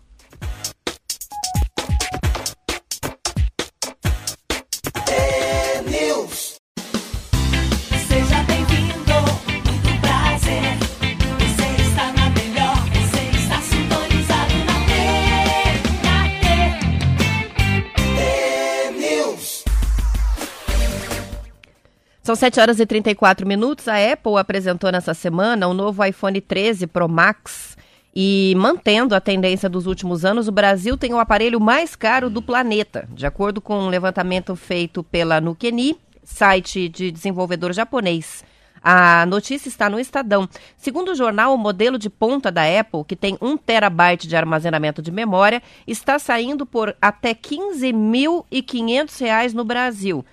[22.32, 23.90] São 7 horas e 34 minutos.
[23.90, 27.76] A Apple apresentou nessa semana o novo iPhone 13 Pro Max.
[28.16, 32.42] E mantendo a tendência dos últimos anos, o Brasil tem o aparelho mais caro do
[32.42, 33.06] planeta.
[33.12, 38.46] De acordo com um levantamento feito pela Nukeni, site de desenvolvedor japonês.
[38.82, 40.48] A notícia está no Estadão.
[40.78, 45.02] Segundo o jornal, o modelo de ponta da Apple, que tem 1 terabyte de armazenamento
[45.02, 50.24] de memória, está saindo por até R$ 15.500 no Brasil.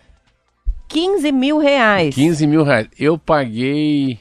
[0.88, 2.14] 15 mil reais.
[2.14, 2.88] 15 mil reais.
[2.98, 4.18] Eu paguei.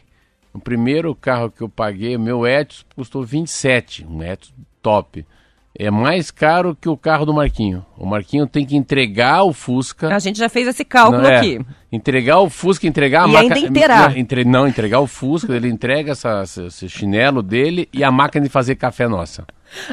[0.54, 4.06] O primeiro carro que eu paguei, o meu Etios, custou 27.
[4.10, 5.24] Um Etios top.
[5.80, 7.86] é mais caro que o carro do Marquinho.
[7.96, 10.14] O Marquinho tem que entregar o Fusca.
[10.14, 11.60] A gente já fez esse cálculo Não, é, aqui.
[11.92, 13.56] Entregar o Fusca, entregar a E máquina.
[13.56, 14.10] ainda inteirar.
[14.10, 18.44] Não, entre- não, entregar o Fusca, ele entrega essa, esse chinelo dele e a máquina
[18.44, 19.46] de fazer café nossa.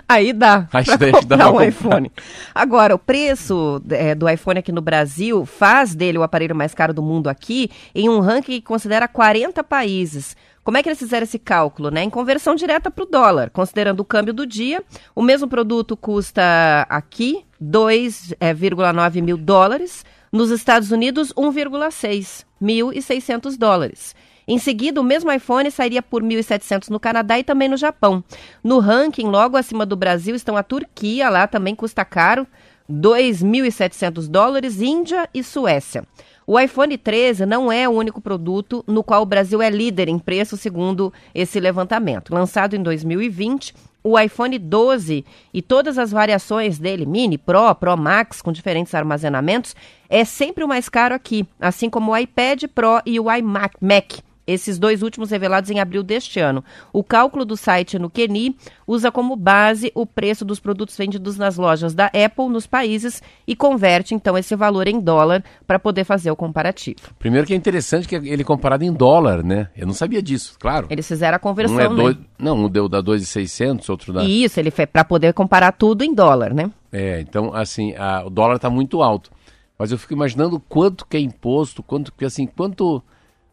[0.08, 1.68] Aí dá Aí pra daí comprar dá pra um comprar.
[1.68, 2.12] iPhone.
[2.54, 6.94] Agora, o preço é, do iPhone aqui no Brasil faz dele o aparelho mais caro
[6.94, 10.36] do mundo aqui em um ranking que considera 40 países.
[10.62, 11.90] Como é que eles fizeram esse cálculo?
[11.90, 12.02] Né?
[12.04, 14.82] Em conversão direta para o dólar, considerando o câmbio do dia,
[15.14, 23.56] o mesmo produto custa aqui 2,9 mil dólares, nos Estados Unidos 1,6 mil e 600
[23.56, 24.14] dólares.
[24.46, 28.22] Em seguida, o mesmo iPhone sairia por 1.700 no Canadá e também no Japão.
[28.62, 32.46] No ranking, logo acima do Brasil, estão a Turquia, lá também custa caro,
[32.90, 36.04] 2.700 dólares, Índia e Suécia.
[36.46, 40.18] O iPhone 13 não é o único produto no qual o Brasil é líder em
[40.18, 42.34] preço, segundo esse levantamento.
[42.34, 48.42] Lançado em 2020, o iPhone 12 e todas as variações dele, Mini, Pro, Pro Max,
[48.42, 49.74] com diferentes armazenamentos,
[50.10, 53.76] é sempre o mais caro aqui, assim como o iPad Pro e o iMac.
[53.80, 54.12] Mac.
[54.46, 56.62] Esses dois últimos revelados em abril deste ano.
[56.92, 58.54] O cálculo do site no Keni
[58.86, 63.56] usa como base o preço dos produtos vendidos nas lojas da Apple nos países e
[63.56, 66.96] converte então esse valor em dólar para poder fazer o comparativo.
[67.18, 69.68] Primeiro que é interessante que ele é comparado em dólar, né?
[69.76, 70.86] Eu não sabia disso, claro.
[70.90, 71.94] Eles fizeram a conversão, um é né?
[71.94, 76.04] dois, não, um deu da 2,600, outro da isso, ele fez para poder comparar tudo
[76.04, 76.70] em dólar, né?
[76.92, 79.30] É, então assim, a- o dólar está muito alto.
[79.78, 83.02] Mas eu fico imaginando quanto que é imposto, quanto que assim, quanto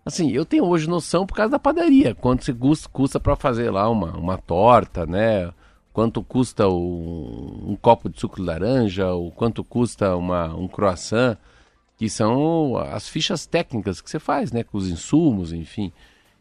[0.05, 2.53] assim, eu tenho hoje noção por causa da padaria, quanto se
[2.91, 5.51] custa, para fazer lá uma, uma torta, né?
[5.93, 11.37] Quanto custa o- um copo de suco de laranja, ou quanto custa uma, um croissant,
[11.97, 14.63] que são as fichas técnicas que você faz, né?
[14.63, 15.91] Com os insumos, enfim.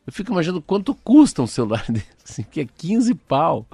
[0.06, 3.66] Eu fico imaginando quanto custa um celular desse, assim, que é 15 pau.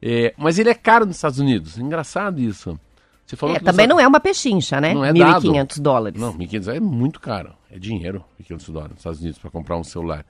[0.00, 1.76] É, mas ele é caro nos Estados Unidos.
[1.78, 2.78] Engraçado isso.
[3.26, 4.94] Você falou É, também não é uma pechincha, né?
[4.94, 5.52] Não é dado.
[5.52, 6.20] 1.500 dólares.
[6.20, 7.52] Não, 1.500 é muito caro.
[7.70, 10.24] É dinheiro, 1.500 dólares nos Estados Unidos para comprar um celular.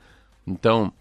[0.46, 0.92] Então,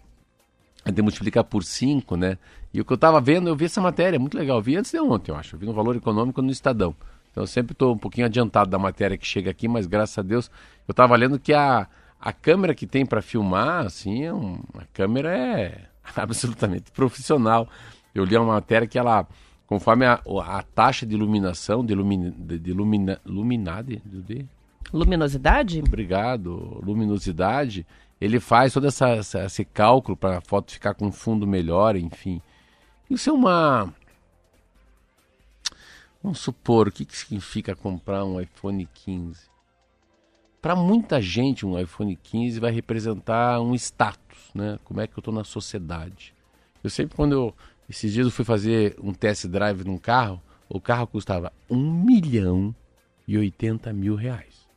[0.84, 2.38] que multiplicar por 5, né?
[2.72, 4.58] E o que eu tava vendo, eu vi essa matéria, muito legal.
[4.58, 5.56] Eu vi antes de ontem, eu acho.
[5.56, 6.94] Eu vi no Valor Econômico no Estadão.
[7.30, 10.22] Então, eu sempre estou um pouquinho adiantado da matéria que chega aqui, mas graças a
[10.22, 10.50] Deus,
[10.86, 11.86] eu tava lendo que a,
[12.20, 15.84] a câmera que tem para filmar, assim, é um, a câmera é
[16.16, 17.68] absolutamente profissional.
[18.14, 19.26] Eu li uma matéria que ela,
[19.66, 24.46] conforme a, a taxa de iluminação, de, ilumina, de, de ilumina, luminade, de,
[24.92, 25.80] Luminosidade?
[25.80, 26.80] Obrigado.
[26.84, 27.86] Luminosidade.
[28.20, 31.94] Ele faz todo essa, essa- esse cálculo para a foto ficar com um fundo melhor,
[31.96, 32.40] enfim.
[33.08, 33.92] Isso é uma.
[36.22, 39.48] Vamos supor, o que, que significa comprar um iPhone 15?
[40.60, 44.78] Para muita gente, um iPhone 15 vai representar um status, né?
[44.84, 46.34] Como é que eu estou na sociedade.
[46.82, 47.54] Eu sempre, quando eu.
[47.88, 52.74] Esses dias eu fui fazer um test drive num carro, o carro custava 1 milhão
[53.26, 54.67] e 80 mil reais.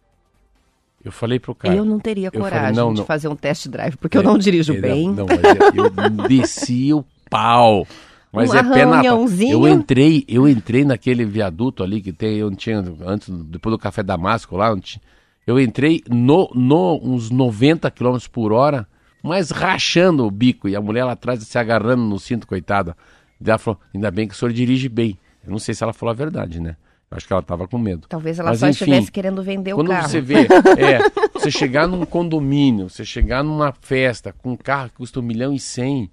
[1.04, 1.76] Eu falei pro cara.
[1.76, 3.06] eu não teria eu falei, coragem não, de não.
[3.06, 5.12] fazer um test drive, porque eu não dirijo É, bem.
[5.12, 5.40] Não, mas
[5.76, 7.88] eu, eu desci o pau.
[8.32, 9.04] Mas Um é pé na.
[9.06, 14.02] Eu entrei, eu entrei naquele viaduto ali que tem, eu tinha antes, depois do café
[14.02, 15.02] Damasco lá, tinha-
[15.46, 18.88] eu entrei no, no uns 90 km por hora,
[19.24, 22.96] mas rachando o bico e a mulher lá atrás se agarrando no cinto, coitada.
[23.44, 25.18] E ela falou: "Ainda bem que o senhor dirige bem".
[25.44, 26.76] Eu não sei se ela falou a verdade, né?
[27.12, 28.08] Acho que ela tava com medo.
[28.08, 30.08] Talvez ela Mas, só enfim, estivesse querendo vender o quando carro.
[30.08, 30.48] você vê,
[30.80, 31.00] é,
[31.34, 35.54] você chegar num condomínio, você chegar numa festa com um carro que custa um milhão
[35.54, 36.10] e cem,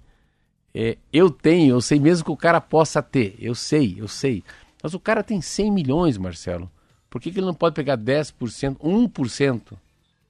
[0.75, 4.43] é, eu tenho, eu sei mesmo que o cara possa ter, eu sei, eu sei.
[4.83, 6.69] Mas o cara tem 100 milhões, Marcelo.
[7.09, 9.61] Por que, que ele não pode pegar 10%, 1%?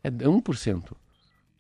[0.04, 0.84] É 1%.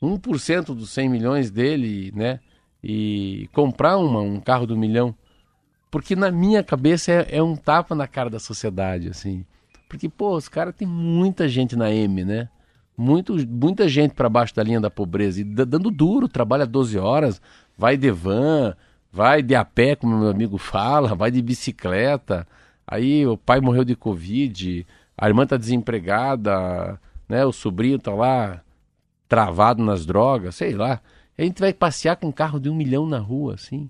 [0.02, 2.40] 1% dos 100 milhões dele, né?
[2.82, 5.14] E comprar uma, um carro do milhão.
[5.92, 9.46] Porque na minha cabeça é, é um tapa na cara da sociedade, assim.
[9.88, 12.48] Porque, pô, os caras tem muita gente na M, né?
[12.96, 15.42] Muito, muita gente para baixo da linha da pobreza.
[15.42, 17.42] E da- dando duro, trabalha 12 horas,
[17.78, 18.76] vai de van,
[19.12, 22.48] vai de a pé, como meu amigo fala, vai de bicicleta.
[22.86, 24.86] Aí o pai morreu de Covid,
[25.18, 27.46] a irmã tá desempregada, né?
[27.46, 28.62] O sobrinho tá lá
[29.28, 31.02] travado nas drogas, sei lá.
[31.38, 33.90] A gente vai passear com um carro de um milhão na rua, assim.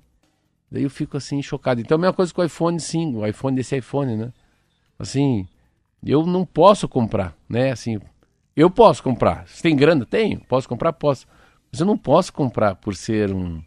[0.72, 1.82] Daí eu fico assim, chocado.
[1.82, 4.34] Então a mesma coisa com o iPhone 5, o iPhone desse iPhone, né?
[4.98, 5.48] Assim,
[6.06, 7.72] eu não posso comprar, né?
[7.72, 8.00] Assim,
[8.56, 9.48] eu posso comprar.
[9.48, 10.40] Se tem grana, tenho.
[10.42, 11.26] Posso comprar, posso.
[11.72, 13.62] Mas eu não posso comprar por ser um,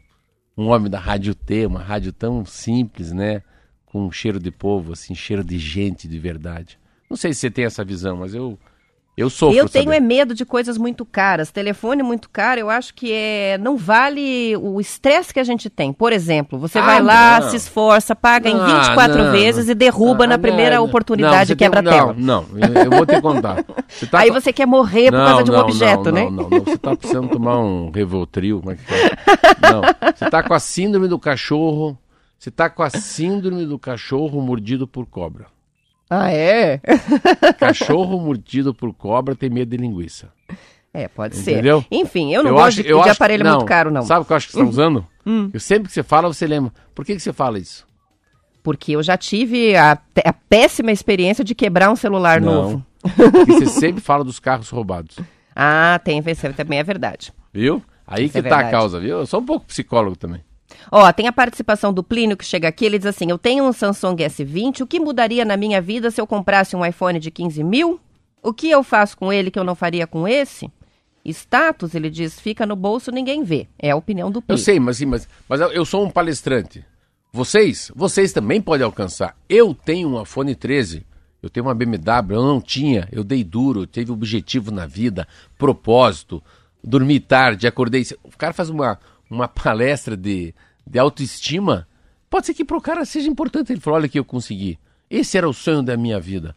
[0.56, 3.42] um homem da Rádio T, uma rádio tão simples, né?
[3.86, 6.78] Com cheiro de povo, assim, cheiro de gente de verdade.
[7.08, 8.58] Não sei se você tem essa visão, mas eu
[9.14, 9.96] Eu sofro, eu tenho saber.
[9.96, 11.50] é medo de coisas muito caras.
[11.50, 15.92] Telefone muito caro, eu acho que é não vale o estresse que a gente tem.
[15.92, 17.50] Por exemplo, você Ah, vai lá, não.
[17.50, 19.32] se esforça, paga em Ah, 24 não.
[19.32, 22.14] vezes e derruba Ah, na primeira não, oportunidade e quebra tem- tela.
[22.16, 23.62] Não, eu, eu vou te contar.
[23.86, 26.24] Você tá Aí com- você quer morrer por causa de um objeto, né?
[26.24, 26.60] Não, não, não.
[26.64, 28.60] Você tá precisando tomar um Revoltril.
[28.60, 29.70] Como é que é?
[29.72, 29.82] Não.
[30.16, 31.98] Você tá com a síndrome do cachorro.
[32.38, 35.46] Você tá com a síndrome do cachorro mordido por cobra.
[36.14, 36.78] Ah, é?
[37.58, 40.28] Cachorro mordido por cobra tem medo de linguiça.
[40.92, 41.80] É, pode Entendeu?
[41.80, 41.86] ser.
[41.90, 44.02] Enfim, eu não gosto de, de aparelho muito caro, não.
[44.02, 44.06] Hum.
[44.06, 45.06] Sabe o que eu acho que você está usando?
[45.54, 46.70] Eu sempre que você fala, você lembra.
[46.94, 47.86] Por que, que você fala isso?
[48.62, 52.52] Porque eu já tive a, a péssima experiência de quebrar um celular Não.
[52.52, 52.86] novo.
[53.00, 55.18] Porque você sempre fala dos carros roubados.
[55.56, 56.22] Ah, tem,
[56.54, 57.32] também é verdade.
[57.54, 57.82] Viu?
[58.06, 59.20] Aí Isso que é tá a causa, viu?
[59.20, 60.42] Eu sou um pouco psicólogo também.
[60.90, 63.72] Ó, tem a participação do Plínio que chega aqui, ele diz assim, eu tenho um
[63.72, 67.62] Samsung S20, o que mudaria na minha vida se eu comprasse um iPhone de 15
[67.64, 68.00] mil?
[68.42, 70.70] O que eu faço com ele que eu não faria com esse?
[71.24, 73.68] Status, ele diz, fica no bolso, ninguém vê.
[73.78, 74.62] É a opinião do Eu Plínio.
[74.64, 76.84] sei, mas, mas, mas eu- eu sou um palestrante.
[77.32, 79.36] Vocês, vocês também podem alcançar.
[79.48, 81.06] Eu tenho um iPhone 13,
[81.40, 85.26] eu tenho uma BMW, eu não tinha, eu dei duro, eu tive objetivo na vida,
[85.56, 86.42] propósito,
[86.82, 88.04] dormi tarde, acordei.
[88.24, 88.98] O cara faz uma,
[89.34, 90.54] uma palestra de,
[90.86, 91.88] de autoestima,
[92.28, 93.72] pode ser que pro cara seja importante.
[93.72, 94.78] Ele falou: olha que eu consegui.
[95.10, 96.54] Esse era o sonho da minha vida.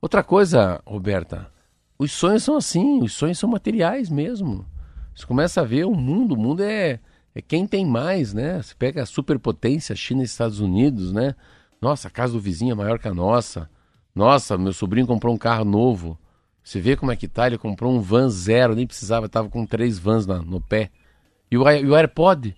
[0.00, 1.50] Outra coisa, Roberta,
[1.98, 4.66] os sonhos são assim, os sonhos são materiais mesmo.
[5.14, 6.98] Você começa a ver o mundo, o mundo é,
[7.34, 8.62] é quem tem mais, né?
[8.62, 11.34] Você pega a superpotência, China e Estados Unidos, né?
[11.80, 13.68] Nossa, a casa do vizinho é maior que a nossa.
[14.14, 16.18] Nossa, meu sobrinho comprou um carro novo.
[16.62, 19.66] Você vê como é que tá, ele comprou um van zero, nem precisava, tava com
[19.66, 20.90] três vans na- no pé.
[21.50, 22.56] E o, e o AirPod,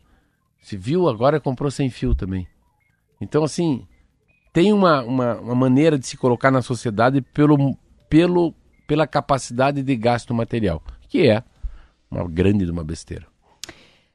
[0.61, 2.47] você viu, agora comprou sem fio também.
[3.21, 3.87] Então, assim,
[4.53, 7.77] tem uma, uma, uma maneira de se colocar na sociedade pelo,
[8.09, 8.55] pelo,
[8.87, 11.43] pela capacidade de gasto material, que é
[12.11, 13.32] uma grande de uma besteira.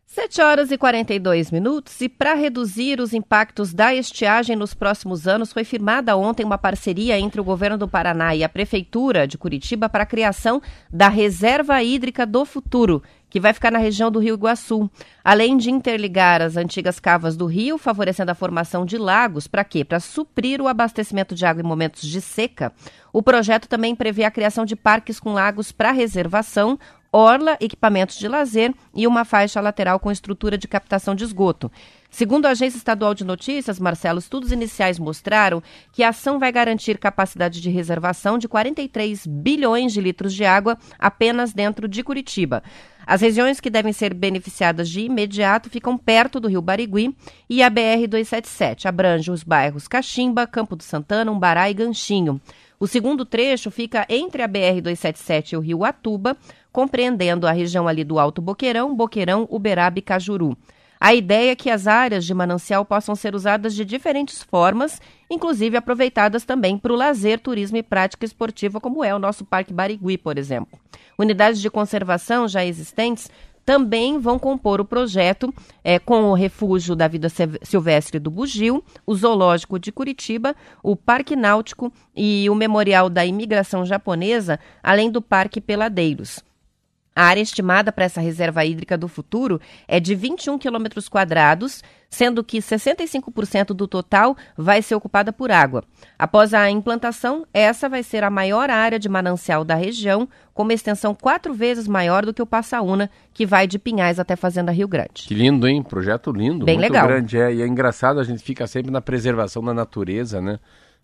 [0.09, 5.51] 7 horas e 42 minutos e para reduzir os impactos da estiagem nos próximos anos,
[5.51, 9.89] foi firmada ontem uma parceria entre o governo do Paraná e a prefeitura de Curitiba
[9.89, 14.35] para a criação da Reserva Hídrica do Futuro, que vai ficar na região do Rio
[14.35, 14.89] Iguaçu.
[15.23, 19.83] Além de interligar as antigas cavas do rio, favorecendo a formação de lagos, para quê?
[19.83, 22.71] Para suprir o abastecimento de água em momentos de seca.
[23.11, 26.79] O projeto também prevê a criação de parques com lagos para reservação,
[27.11, 31.71] orla, equipamentos de lazer e uma faixa lateral com estrutura de captação de esgoto.
[32.09, 36.97] Segundo a Agência Estadual de Notícias, Marcelo, estudos iniciais mostraram que a ação vai garantir
[36.97, 42.63] capacidade de reservação de 43 bilhões de litros de água apenas dentro de Curitiba.
[43.05, 47.15] As regiões que devem ser beneficiadas de imediato ficam perto do Rio Barigui
[47.49, 52.41] e a BR-277 abrange os bairros Caximba, Campo do Santana, Umbará e Ganchinho.
[52.79, 56.37] O segundo trecho fica entre a BR-277 e o Rio Atuba,
[56.71, 60.55] compreendendo a região ali do Alto Boqueirão, Boqueirão, Uberaba e Cajuru.
[60.99, 65.77] A ideia é que as áreas de manancial possam ser usadas de diferentes formas, inclusive
[65.77, 70.17] aproveitadas também para o lazer, turismo e prática esportiva, como é o nosso Parque Barigui,
[70.17, 70.79] por exemplo.
[71.17, 73.29] Unidades de conservação já existentes
[73.67, 75.53] também vão compor o projeto
[75.83, 80.95] é, com o Refúgio da Vida Sil- Silvestre do Bugio, o Zoológico de Curitiba, o
[80.95, 86.41] Parque Náutico e o Memorial da Imigração Japonesa, além do Parque Peladeiros.
[87.17, 92.43] A área estimada para essa reserva hídrica do futuro é de 21 quilômetros quadrados, sendo
[92.43, 95.83] que 65% do total vai ser ocupada por água.
[96.19, 100.75] Após a implantação, essa vai ser a maior área de manancial da região, com uma
[100.75, 104.87] extensão quatro vezes maior do que o Passaúna, que vai de Pinhais até Fazenda Rio
[104.87, 105.23] Grande.
[105.27, 105.81] Que lindo, hein?
[105.81, 107.07] Projeto lindo, Bem muito legal.
[107.07, 107.35] grande.
[107.39, 107.51] É.
[107.51, 110.59] E é engraçado, a gente fica sempre na preservação da natureza, né?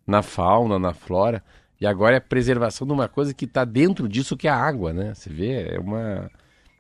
[0.06, 1.42] Na fauna, na flora.
[1.84, 4.56] E agora é a preservação de uma coisa que está dentro disso, que é a
[4.56, 5.14] água, né?
[5.14, 6.32] Você vê, é uma...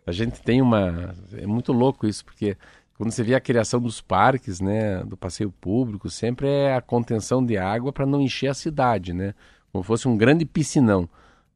[0.08, 1.13] A gente tem uma...
[1.34, 2.56] É muito louco isso, porque
[2.98, 5.04] quando você vê a criação dos parques, né?
[5.04, 9.34] Do passeio público, sempre é a contenção de água para não encher a cidade, né?
[9.74, 11.10] Como fosse um grande piscinão.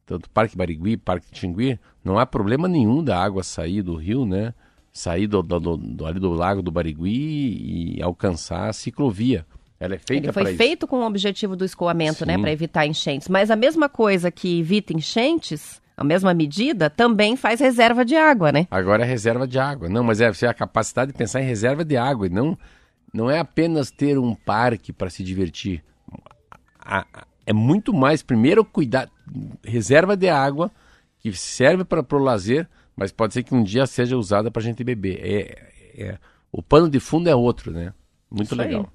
[0.05, 4.53] Tanto Parque Barigui, Parque Tingui, não há problema nenhum da água sair do rio, né?
[4.91, 9.45] Sair do, do, do- do- ali do lago do Barigui e alcançar a ciclovia.
[9.79, 10.57] Ela é feita Ele foi isso.
[10.57, 12.41] feito com o objetivo do escoamento, né, Sim.
[12.41, 13.27] para evitar enchentes.
[13.27, 18.51] Mas a mesma coisa que evita enchentes, a mesma medida, também faz reserva de água,
[18.51, 18.67] né?
[18.71, 19.87] Agora é reserva de água.
[19.87, 22.57] Não, mas é você a capacidade de pensar em reserva de água e não
[23.13, 25.83] não é apenas ter um parque para se divertir.
[27.45, 29.09] É muito mais primeiro cuidar
[29.63, 30.71] reserva de água
[31.19, 34.65] que serve para o lazer, mas pode ser que um dia seja usada para a
[34.65, 35.19] gente beber.
[35.21, 35.71] É,
[36.03, 36.17] é-
[36.51, 37.93] o pano de fundo é outro, né?
[38.29, 38.85] Muito Isso aí.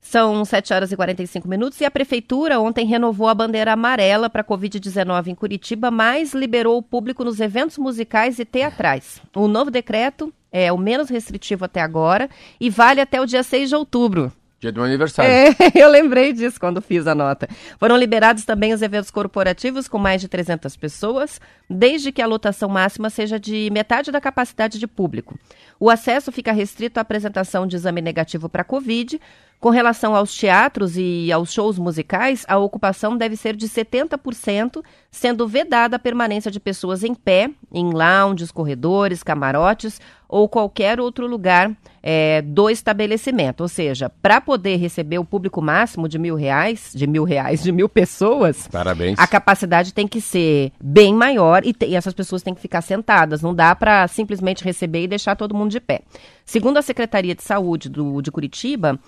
[0.00, 4.42] São 7 horas e 45 minutos e a Prefeitura ontem renovou a bandeira amarela para
[4.42, 9.20] a Covid-19 em Curitiba, mas liberou o público nos eventos musicais e teatrais.
[9.34, 12.30] O novo decreto é o menos restritivo até agora
[12.60, 14.32] e vale até o dia 6 de outubro.
[14.60, 15.30] Dia do meu aniversário.
[15.30, 17.48] É, eu lembrei disso quando fiz a nota.
[17.78, 21.40] Foram liberados também os eventos corporativos com mais de 300 pessoas,
[21.70, 25.38] desde que a lotação máxima seja de metade da capacidade de público.
[25.78, 29.20] O acesso fica restrito à apresentação de exame negativo para Covid.
[29.60, 35.48] Com relação aos teatros e aos shows musicais, a ocupação deve ser de 70%, sendo
[35.48, 41.72] vedada a permanência de pessoas em pé, em lounges, corredores, camarotes ou qualquer outro lugar
[42.02, 43.62] é, do estabelecimento.
[43.62, 47.72] Ou seja, para poder receber o público máximo de mil reais, de mil reais, de
[47.72, 49.18] mil pessoas, Parabéns.
[49.18, 52.82] a capacidade tem que ser bem maior e, te- e essas pessoas têm que ficar
[52.82, 53.42] sentadas.
[53.42, 56.02] Não dá para simplesmente receber e deixar todo mundo de pé.
[56.44, 58.98] Segundo a Secretaria de Saúde do, de Curitiba,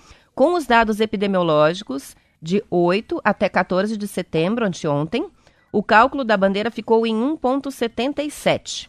[0.40, 5.28] com os dados epidemiológicos de 8 até 14 de setembro, anteontem,
[5.70, 8.88] o cálculo da bandeira ficou em 1,77.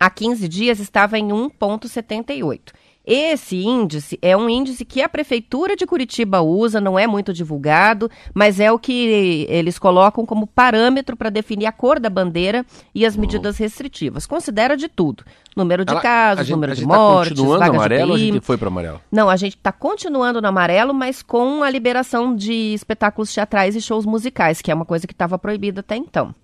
[0.00, 2.72] Há 15 dias estava em 1,78.
[3.04, 8.10] Esse índice é um índice que a Prefeitura de Curitiba usa, não é muito divulgado,
[8.34, 13.06] mas é o que eles colocam como parâmetro para definir a cor da bandeira e
[13.06, 14.26] as medidas restritivas.
[14.26, 15.24] Considera de tudo:
[15.56, 18.10] número de Ela- casos, gente- número a de gente tá mortes, continuando vagas amarelo de
[18.10, 19.00] ou a gente foi para amarelo?
[19.10, 23.80] Não, a gente está continuando no amarelo, mas com a liberação de espetáculos teatrais e
[23.80, 26.34] shows musicais, que é uma coisa que estava proibida até então.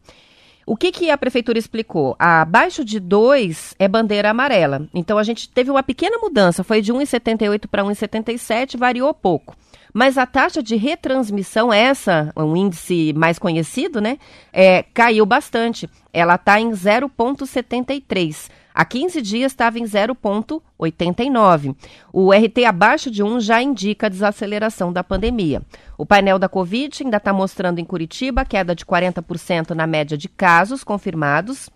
[0.69, 2.17] O que, que a prefeitura explicou?
[2.19, 4.89] Abaixo de 2 é bandeira amarela.
[4.93, 9.55] Então a gente teve uma pequena mudança, foi de 1,78 para 1,77, variou pouco.
[9.95, 14.19] Mas a taxa de retransmissão, essa, um índice mais conhecido, né,
[14.53, 15.89] é, caiu bastante.
[16.13, 18.51] Ela está em 0,73.
[18.79, 21.75] Há 15 dias estava em 0,89.
[22.13, 25.63] O RT abaixo de 1 já indica a desaceleração da pandemia.
[25.97, 30.29] O painel da Covid ainda está mostrando em Curitiba queda de 40% na média de
[30.29, 31.71] casos confirmados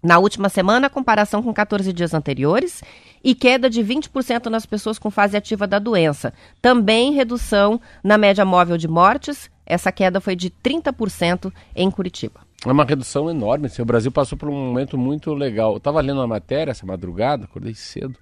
[0.00, 2.84] na última semana, a comparação com 14 dias anteriores,
[3.24, 6.32] e queda de 20% nas pessoas com fase ativa da doença.
[6.62, 12.47] Também redução na média móvel de mortes, essa queda foi de 30% em Curitiba.
[12.66, 13.66] É uma redução enorme.
[13.66, 15.72] assim, o Brasil passou por um momento muito legal.
[15.72, 18.18] Eu estava lendo uma matéria essa madrugada, acordei cedo,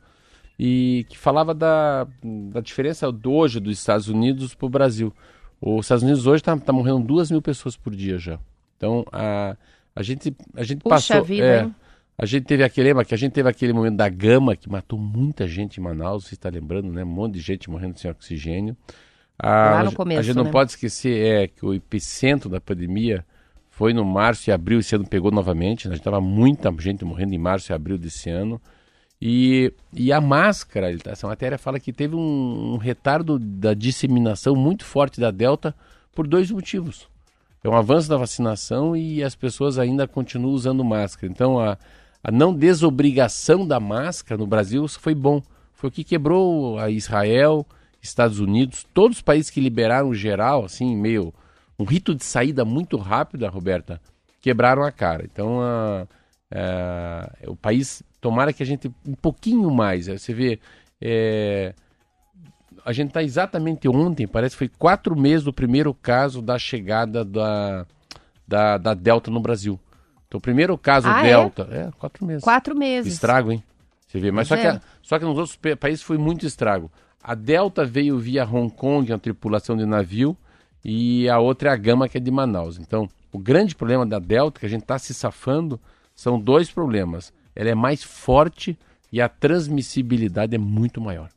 [0.58, 2.06] e que falava da,
[2.50, 5.12] da diferença do hoje dos Estados Unidos para o Brasil.
[5.60, 8.38] Os Estados Unidos hoje está morrendo duas mil pessoas por dia já.
[8.76, 9.56] Então a,
[9.94, 11.24] a gente a gente Puxa passou.
[11.24, 11.70] vida, é,
[12.18, 15.46] a gente teve aquele que a gente teve aquele momento da gama que matou muita
[15.48, 17.02] gente em Manaus, você está lembrando, né?
[17.04, 18.76] Um monte de gente morrendo sem oxigênio.
[19.38, 20.50] A, Lá no a começo, gente não né?
[20.50, 23.24] pode esquecer é que o epicentro da pandemia
[23.76, 25.86] foi no março e abril, esse ano pegou novamente.
[25.86, 25.92] né?
[25.92, 28.58] A gente tava muita gente morrendo em março e abril desse ano.
[29.20, 34.56] E, e a máscara, tá- essa matéria fala que teve um, um retardo da disseminação
[34.56, 35.74] muito forte da Delta
[36.14, 37.06] por dois motivos.
[37.62, 41.30] É um avanço da vacinação e as pessoas ainda continuam usando máscara.
[41.30, 41.76] Então a,
[42.24, 45.42] a não desobrigação da máscara no Brasil foi bom.
[45.74, 47.66] Foi o que quebrou a Israel,
[48.00, 51.34] Estados Unidos, todos os países que liberaram geral, assim, meio
[51.78, 54.00] um rito de saída muito rápido, Roberta,
[54.40, 55.24] quebraram a cara.
[55.24, 56.06] Então, a,
[56.50, 60.06] a- o país, tomara que a gente um pouquinho mais.
[60.06, 60.58] Você vê,
[61.00, 61.74] é,
[62.84, 67.24] a gente está exatamente ontem, parece que foi quatro meses do primeiro caso da chegada
[67.24, 67.86] da,
[68.46, 69.78] da, da Delta no Brasil.
[70.28, 71.30] Então, o primeiro caso Ah, é?
[71.30, 71.68] Delta.
[71.70, 71.90] É?
[71.98, 72.42] quatro meses.
[72.42, 73.12] Quatro meses.
[73.14, 73.62] Estrago, hein?
[74.06, 74.80] Você vê, mas só Pois que, é.
[75.02, 76.90] só que nos outros países foi muito estrago.
[77.22, 80.36] A Delta veio via Hong Kong, uma tripulação de navio,
[80.88, 82.78] e a outra é a Gama, que é de Manaus.
[82.78, 85.80] Então, o grande problema da Delta, que a gente está se safando,
[86.14, 87.32] são dois problemas.
[87.56, 88.78] Ela é mais forte
[89.10, 91.28] e a transmissibilidade é muito maior.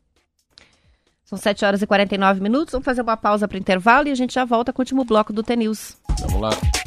[1.26, 2.72] São 7 horas e 49 minutos.
[2.72, 5.34] Vamos fazer uma pausa para intervalo e a gente já volta com o último bloco
[5.34, 5.98] do T-News.
[6.22, 6.79] Vamos lá.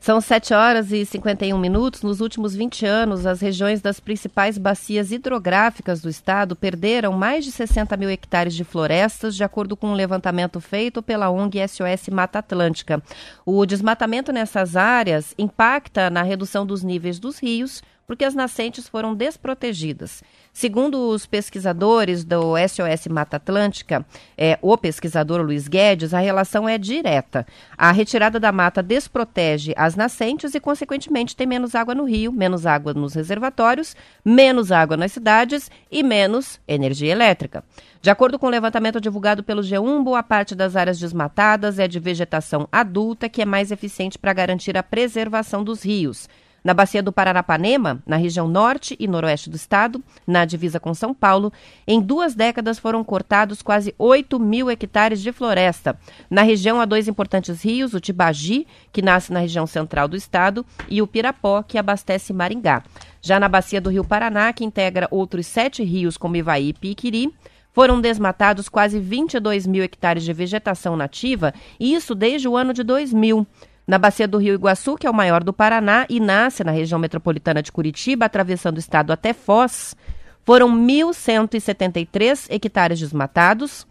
[0.00, 2.00] São 7 horas e 51 minutos.
[2.00, 7.52] Nos últimos 20 anos, as regiões das principais bacias hidrográficas do estado perderam mais de
[7.52, 12.38] 60 mil hectares de florestas, de acordo com um levantamento feito pela ONG SOS Mata
[12.38, 13.02] Atlântica.
[13.44, 19.14] O desmatamento nessas áreas impacta na redução dos níveis dos rios, porque as nascentes foram
[19.14, 20.20] desprotegidas.
[20.52, 24.04] Segundo os pesquisadores do SOS Mata Atlântica,
[24.36, 27.46] é, o pesquisador Luiz Guedes, a relação é direta.
[27.78, 32.66] A retirada da mata desprotege as nascentes e, consequentemente, tem menos água no rio, menos
[32.66, 33.94] água nos reservatórios,
[34.24, 37.62] menos água nas cidades e menos energia elétrica.
[38.02, 42.00] De acordo com o levantamento divulgado pelo G1, boa parte das áreas desmatadas é de
[42.00, 46.28] vegetação adulta, que é mais eficiente para garantir a preservação dos rios.
[46.62, 51.14] Na bacia do Paranapanema, na região norte e noroeste do estado, na divisa com São
[51.14, 51.52] Paulo,
[51.86, 55.98] em duas décadas foram cortados quase 8 mil hectares de floresta.
[56.28, 60.64] Na região há dois importantes rios, o Tibagi, que nasce na região central do estado,
[60.88, 62.82] e o Pirapó, que abastece Maringá.
[63.22, 67.32] Já na bacia do Rio Paraná, que integra outros sete rios como Ivaí e Piquiri,
[67.72, 72.82] foram desmatados quase 22 mil hectares de vegetação nativa, e isso desde o ano de
[72.82, 73.46] 2000.
[73.90, 76.96] Na bacia do Rio Iguaçu, que é o maior do Paraná e nasce na região
[76.96, 79.96] metropolitana de Curitiba, atravessando o estado até Foz,
[80.44, 83.84] foram 1.173 hectares desmatados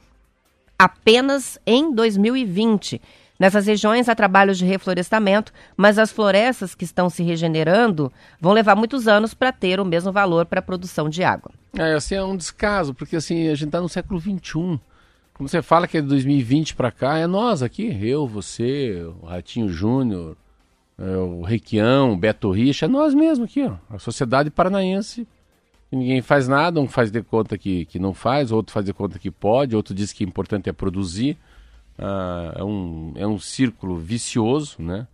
[0.79, 3.01] apenas em 2020.
[3.37, 8.77] Nessas regiões há trabalhos de reflorestamento, mas as florestas que estão se regenerando vão levar
[8.77, 11.51] muitos anos para ter o mesmo valor para a produção de água.
[11.77, 14.79] É, assim, é um descaso, porque assim, a gente está no século XXI.
[15.39, 19.25] Como você fala que é de 2020 para cá, é nós aqui, eu, você, o
[19.25, 20.35] Ratinho Júnior,
[20.97, 23.77] é, o Requião, o Beto Richa, é nós mesmo aqui, ó.
[23.89, 25.25] A sociedade paranaense.
[25.89, 29.17] Ninguém faz nada, um faz de conta que, que não faz, outro faz de conta
[29.17, 31.37] que pode, outro diz que o importante é produzir.
[31.97, 35.07] Ah, é, um, é um círculo vicioso, né?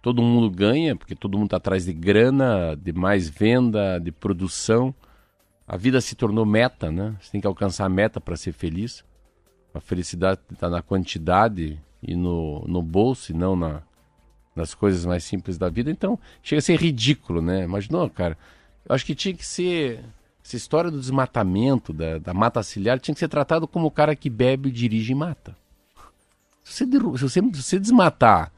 [0.00, 4.94] Todo mundo ganha, porque todo mundo está atrás de grana, de mais venda, de produção.
[5.68, 7.14] A vida se tornou meta, né?
[7.20, 9.04] Você tem que alcançar a meta para ser feliz.
[9.76, 13.82] A felicidade está na quantidade e no, no bolso e não na,
[14.54, 15.90] nas coisas mais simples da vida.
[15.90, 17.64] Então, chega a ser ridículo, né?
[17.64, 18.38] Imaginou, cara?
[18.88, 20.02] Eu acho que tinha que ser.
[20.44, 24.14] Essa história do desmatamento, da, da mata ciliar, tinha que ser tratado como o cara
[24.14, 25.56] que bebe, dirige e mata.
[26.62, 28.52] Se você, se você, se você desmatar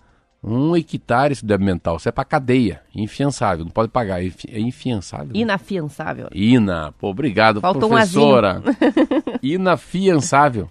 [0.45, 5.31] um hectare de ambiental, você é pra cadeia, infiançável, não pode pagar, é infiançável.
[5.35, 6.29] Inafiançável.
[6.33, 8.63] Ina, pô, obrigado, Faltou professora.
[8.65, 10.71] Um Inafiançável.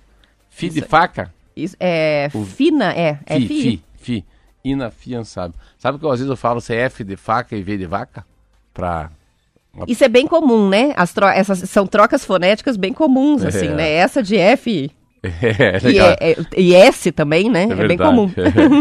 [0.57, 1.31] Fi de faca?
[1.55, 2.43] Isso, é o...
[2.43, 3.19] fina, é.
[3.25, 4.25] é fi, fi, fi.
[4.63, 5.53] Inafiançável.
[5.77, 8.25] Sabe que às vezes eu falo se é de faca e V de vaca?
[8.73, 9.11] Pra...
[9.87, 10.93] Isso é bem comum, né?
[10.95, 11.27] As tro...
[11.27, 13.47] Essas são trocas fonéticas bem comuns, é.
[13.49, 13.89] assim, né?
[13.91, 14.91] Essa de F
[15.23, 17.67] é, e, é, é, e, S também, né?
[17.69, 18.31] É, é bem comum.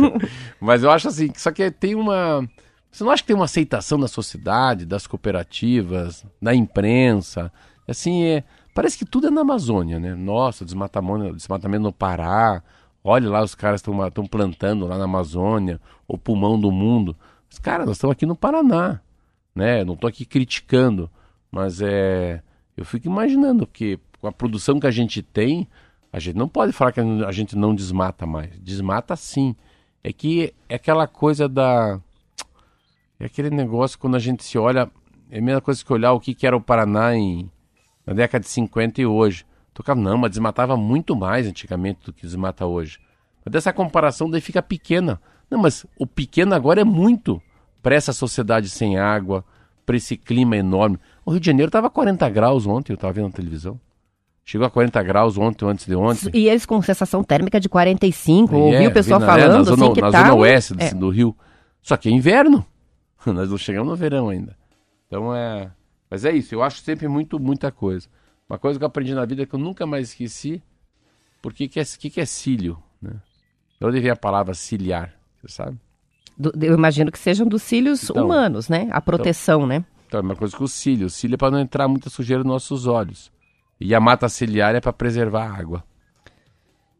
[0.60, 2.46] Mas eu acho assim, só que tem uma.
[2.90, 7.52] Você não acha que tem uma aceitação da sociedade, das cooperativas, da imprensa?
[7.86, 8.44] Assim, é,
[8.76, 10.14] Parece que tudo é na Amazônia, né?
[10.14, 12.62] Nossa, desmatamento, desmatamento no Pará.
[13.02, 17.16] Olha lá, os caras estão plantando lá na Amazônia, o pulmão do mundo.
[17.48, 19.00] Mas, cara, nós estamos aqui no Paraná,
[19.54, 19.82] né?
[19.82, 21.10] Não estou aqui criticando,
[21.50, 22.42] mas é.
[22.76, 25.66] Eu fico imaginando, porque com a produção que a gente tem,
[26.12, 28.60] a gente não pode falar que a gente não desmata mais.
[28.60, 29.56] Desmata sim.
[30.04, 31.98] É que é aquela coisa da.
[33.18, 34.90] É aquele negócio quando a gente se olha.
[35.30, 37.50] É a mesma coisa que olhar o que, que era o Paraná em
[38.06, 39.44] na década de 50 e hoje.
[39.74, 42.98] Tocava, não, mas desmatava muito mais antigamente do que desmata hoje.
[43.44, 45.20] Mas dessa comparação daí fica pequena.
[45.50, 47.42] Não, mas o pequeno agora é muito
[47.82, 49.44] para essa sociedade sem água,
[49.84, 50.98] para esse clima enorme.
[51.24, 53.78] O Rio de Janeiro estava 40 graus ontem, eu estava vendo na televisão.
[54.44, 56.30] Chegou a 40 graus ontem, antes de ontem.
[56.32, 59.62] E eles com sensação térmica de 45, é, ouvi o pessoal na, falando é, na
[59.62, 60.20] zona, assim que na tá...
[60.20, 60.94] zona oeste do, é.
[60.94, 61.36] do Rio.
[61.82, 62.64] Só que é inverno.
[63.26, 64.56] Nós não chegamos no verão ainda.
[65.06, 65.70] Então é...
[66.10, 68.08] Mas é isso, eu acho sempre muito, muita coisa.
[68.48, 70.62] Uma coisa que eu aprendi na vida que eu nunca mais esqueci,
[71.42, 73.12] porque que é, que, que é cílio, né?
[73.80, 75.78] Eu devia a palavra ciliar, você sabe?
[76.38, 78.88] Do, eu imagino que sejam dos cílios então, humanos, né?
[78.90, 79.84] A proteção, então, né?
[80.06, 81.06] Então, é uma coisa que o cílio.
[81.06, 83.32] O cílio é para não entrar muita sujeira nos nossos olhos.
[83.80, 85.84] E a mata ciliar é para preservar a água.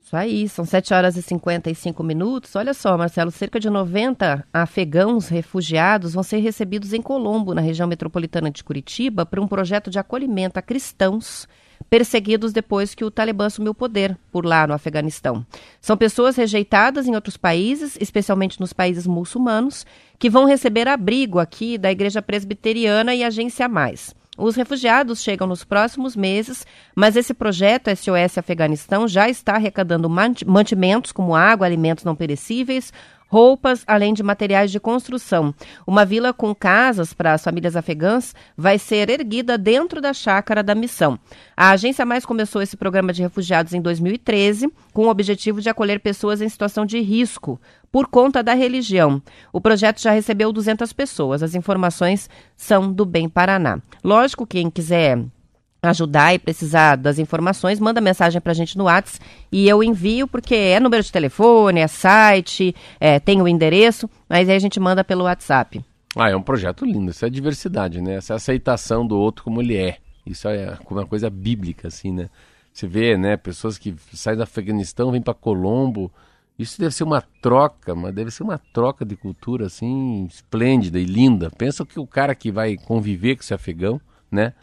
[0.07, 2.55] Isso aí, são 7 horas e 55 minutos.
[2.55, 7.89] Olha só, Marcelo, cerca de 90 afegãos refugiados vão ser recebidos em Colombo, na região
[7.89, 11.49] metropolitana de Curitiba, para um projeto de acolhimento a cristãos
[11.91, 15.45] perseguidos depois que o Talibã assumiu o poder por lá no Afeganistão.
[15.81, 19.85] São pessoas rejeitadas em outros países, especialmente nos países muçulmanos,
[20.21, 24.15] que vão receber abrigo aqui da Igreja Presbiteriana e Agência Mais.
[24.37, 31.11] Os refugiados chegam nos próximos meses, mas esse projeto SOS Afeganistão já está arrecadando mantimentos
[31.11, 32.93] como água, alimentos não perecíveis,
[33.29, 35.55] roupas, além de materiais de construção.
[35.87, 40.75] Uma vila com casas para as famílias afegãs vai ser erguida dentro da chácara da
[40.75, 41.19] missão.
[41.57, 46.01] A Agência Mais começou esse programa de refugiados em 2013 com o objetivo de acolher
[46.01, 47.61] pessoas em situação de risco
[47.97, 49.23] por conta da religião.
[49.51, 51.43] O projeto já recebeu 200 pessoas.
[51.43, 53.81] As informações são do Bem Paraná.
[54.05, 55.25] Lógico, quem quiser
[55.83, 60.29] ajudar e precisar das informações, manda mensagem para a gente no WhatsApp e eu envio,
[60.29, 64.79] porque é número de telefone, é site, é, tem o endereço, mas aí a gente
[64.79, 65.83] manda pelo WhatsApp.
[66.15, 68.17] Ah, é um projeto lindo, isso é diversidade, né?
[68.17, 69.97] Essa aceitação do outro como ele é.
[70.27, 72.29] Isso é uma coisa bíblica, assim, né?
[72.75, 76.13] Você vê, né, pessoas que saem do Afeganistão, vêm para Colombo.
[76.59, 81.05] Isso deve ser uma troca, mas deve ser uma troca de cultura, assim, esplêndida e
[81.05, 81.51] linda.
[81.51, 84.01] Pensa que o cara que vai conviver com esse afegão,
[84.31, 84.55] né?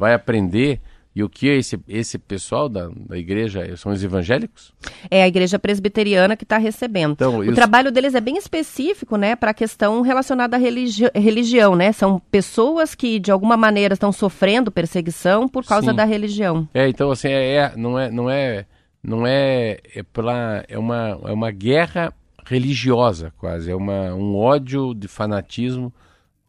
[0.00, 0.80] vai aprender.
[1.14, 4.72] E o que é esse, esse pessoal da, da igreja são os evangélicos?
[5.10, 7.12] É a igreja presbiteriana que está recebendo.
[7.12, 11.74] Então, o trabalho deles é bem específico, né, para a questão relacionada à religi religião,
[11.74, 11.90] né?
[11.90, 15.96] São pessoas que de alguma maneira estão sofrendo perseguição por causa Sim.
[15.96, 16.66] da religião.
[16.72, 18.64] É, então assim, é, é, não é, não é,
[19.02, 22.12] não é, é pela, é uma, é uma guerra
[22.44, 25.92] religiosa quase, é uma, um ódio de fanatismo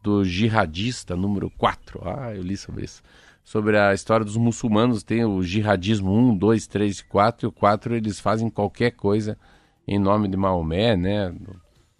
[0.02, 2.00] do jihadista número 4.
[2.04, 3.02] Ah, eu li sobre isso.
[3.44, 7.52] Sobre a história dos muçulmanos, tem o jihadismo 1, 2, 3 e 4, e o
[7.52, 9.36] 4 eles fazem qualquer coisa
[9.86, 11.34] em nome de Maomé, né,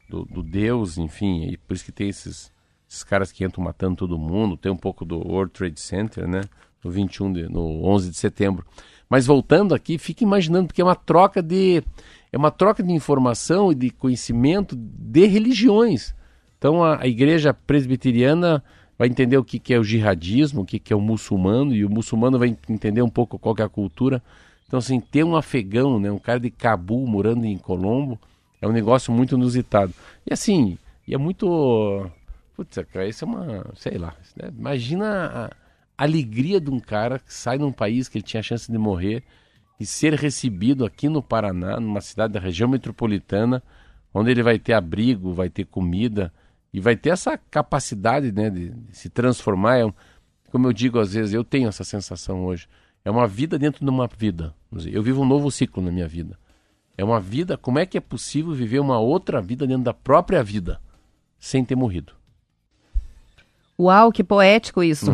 [0.08, 2.52] do, do, Deus, enfim, e por isso que tem esses,
[2.88, 6.42] esses caras que entram matando todo mundo, tem um pouco do World Trade Center, né,
[6.82, 8.64] no 21 de, no 11 de setembro.
[9.12, 11.82] Mas voltando aqui, fique imaginando, porque é uma troca de
[12.32, 16.14] é uma troca de informação e de conhecimento de religiões.
[16.56, 18.64] Então a, a igreja presbiteriana
[18.98, 21.84] vai entender o que, que é o jihadismo, o que, que é o muçulmano, e
[21.84, 24.22] o muçulmano vai entender um pouco qual é a cultura.
[24.66, 28.18] Então, assim, ter um afegão, né, um cara de Cabul morando em Colombo,
[28.62, 29.92] é um negócio muito inusitado.
[30.26, 32.10] E assim, e é muito.
[32.56, 33.66] Putz, cara, isso é uma.
[33.74, 34.14] Sei lá.
[34.34, 34.50] Né?
[34.58, 35.50] Imagina
[36.02, 39.22] alegria de um cara que sai num país que ele tinha a chance de morrer
[39.78, 43.62] e ser recebido aqui no Paraná, numa cidade da região metropolitana,
[44.12, 46.32] onde ele vai ter abrigo, vai ter comida,
[46.72, 49.76] e vai ter essa capacidade né, de, de se transformar.
[49.76, 49.92] É um,
[50.50, 52.68] como eu digo às vezes, eu tenho essa sensação hoje.
[53.04, 54.54] É uma vida dentro de uma vida.
[54.86, 56.38] Eu vivo um novo ciclo na minha vida.
[56.96, 57.58] É uma vida.
[57.58, 60.80] Como é que é possível viver uma outra vida dentro da própria vida
[61.38, 62.12] sem ter morrido?
[63.78, 65.06] Uau, que poético isso.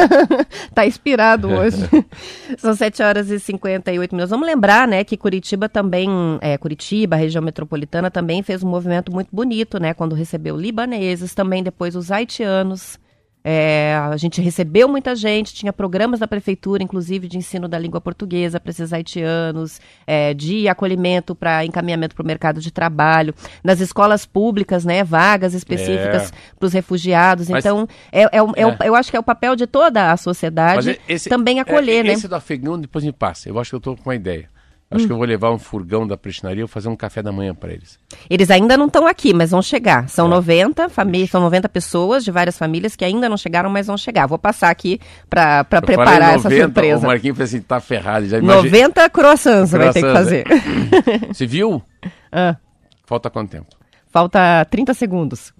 [0.74, 1.78] tá inspirado hoje.
[2.58, 4.30] São 7 horas e 58 minutos.
[4.30, 6.08] Vamos lembrar, né, que Curitiba também,
[6.40, 11.62] é, Curitiba, região metropolitana, também fez um movimento muito bonito, né, quando recebeu libaneses, também
[11.62, 12.98] depois os haitianos.
[13.44, 18.00] É, a gente recebeu muita gente, tinha programas da prefeitura, inclusive de ensino da língua
[18.00, 23.34] portuguesa para esses haitianos, é, de acolhimento para encaminhamento para o mercado de trabalho,
[23.64, 26.56] nas escolas públicas, né, vagas específicas é.
[26.58, 27.48] para os refugiados.
[27.48, 30.16] Mas, então, é, é, é, é, eu acho que é o papel de toda a
[30.16, 32.12] sociedade esse, também acolher, né?
[32.12, 33.48] Esse do afegão depois me passa.
[33.48, 34.51] Eu acho que eu estou com uma ideia.
[34.92, 35.06] Acho hum.
[35.06, 37.72] que eu vou levar um furgão da prestinaria e fazer um café da manhã para
[37.72, 37.98] eles.
[38.28, 40.08] Eles ainda não estão aqui, mas vão chegar.
[40.08, 40.30] São é.
[40.30, 44.26] 90 famílias, são 90 pessoas de várias famílias que ainda não chegaram, mas vão chegar.
[44.26, 47.04] Vou passar aqui para preparar 90, essa surpresa.
[47.04, 48.26] O Marquinhos falou assim, tá ferrado.
[48.26, 48.70] Já imagine...
[48.70, 50.44] 90 croissants você vai ter que fazer.
[51.32, 51.82] Você viu?
[52.30, 52.56] Ah.
[53.04, 53.68] Falta quanto tempo?
[54.10, 55.52] Falta 30 segundos.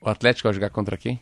[0.00, 1.20] O Atlético vai jogar contra quem?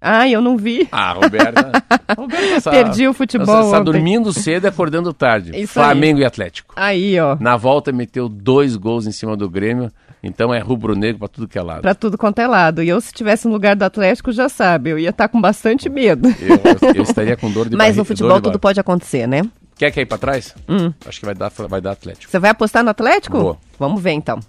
[0.00, 0.86] Ai, eu não vi.
[0.92, 1.72] Ah, Roberta.
[2.16, 3.46] Roberta Perdi o futebol.
[3.46, 5.52] Você está dormindo cedo e acordando tarde.
[5.58, 6.22] Isso Flamengo aí.
[6.22, 6.74] e Atlético.
[6.76, 7.36] Aí, ó.
[7.40, 9.90] Na volta meteu dois gols em cima do Grêmio.
[10.22, 11.82] Então é rubro-negro para tudo que é lado.
[11.82, 12.82] Para tudo quanto é lado.
[12.82, 15.40] E eu, se estivesse no lugar do Atlético, já sabe, eu ia estar tá com
[15.40, 16.28] bastante medo.
[16.40, 19.42] Eu, eu estaria com dor de Mas no futebol tudo pode acontecer, né?
[19.76, 20.54] Quer que ir para trás?
[20.68, 20.92] Hum.
[21.06, 22.30] Acho que vai dar, vai dar Atlético.
[22.30, 23.38] Você vai apostar no Atlético?
[23.38, 23.58] Vou.
[23.78, 24.40] Vamos ver então.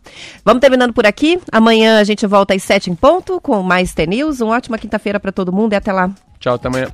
[0.43, 1.39] Vamos terminando por aqui.
[1.51, 4.39] Amanhã a gente volta às sete em ponto com mais T-News.
[4.39, 6.09] Uma ótima quinta-feira para todo mundo e até lá.
[6.39, 6.87] Tchau, até amanhã.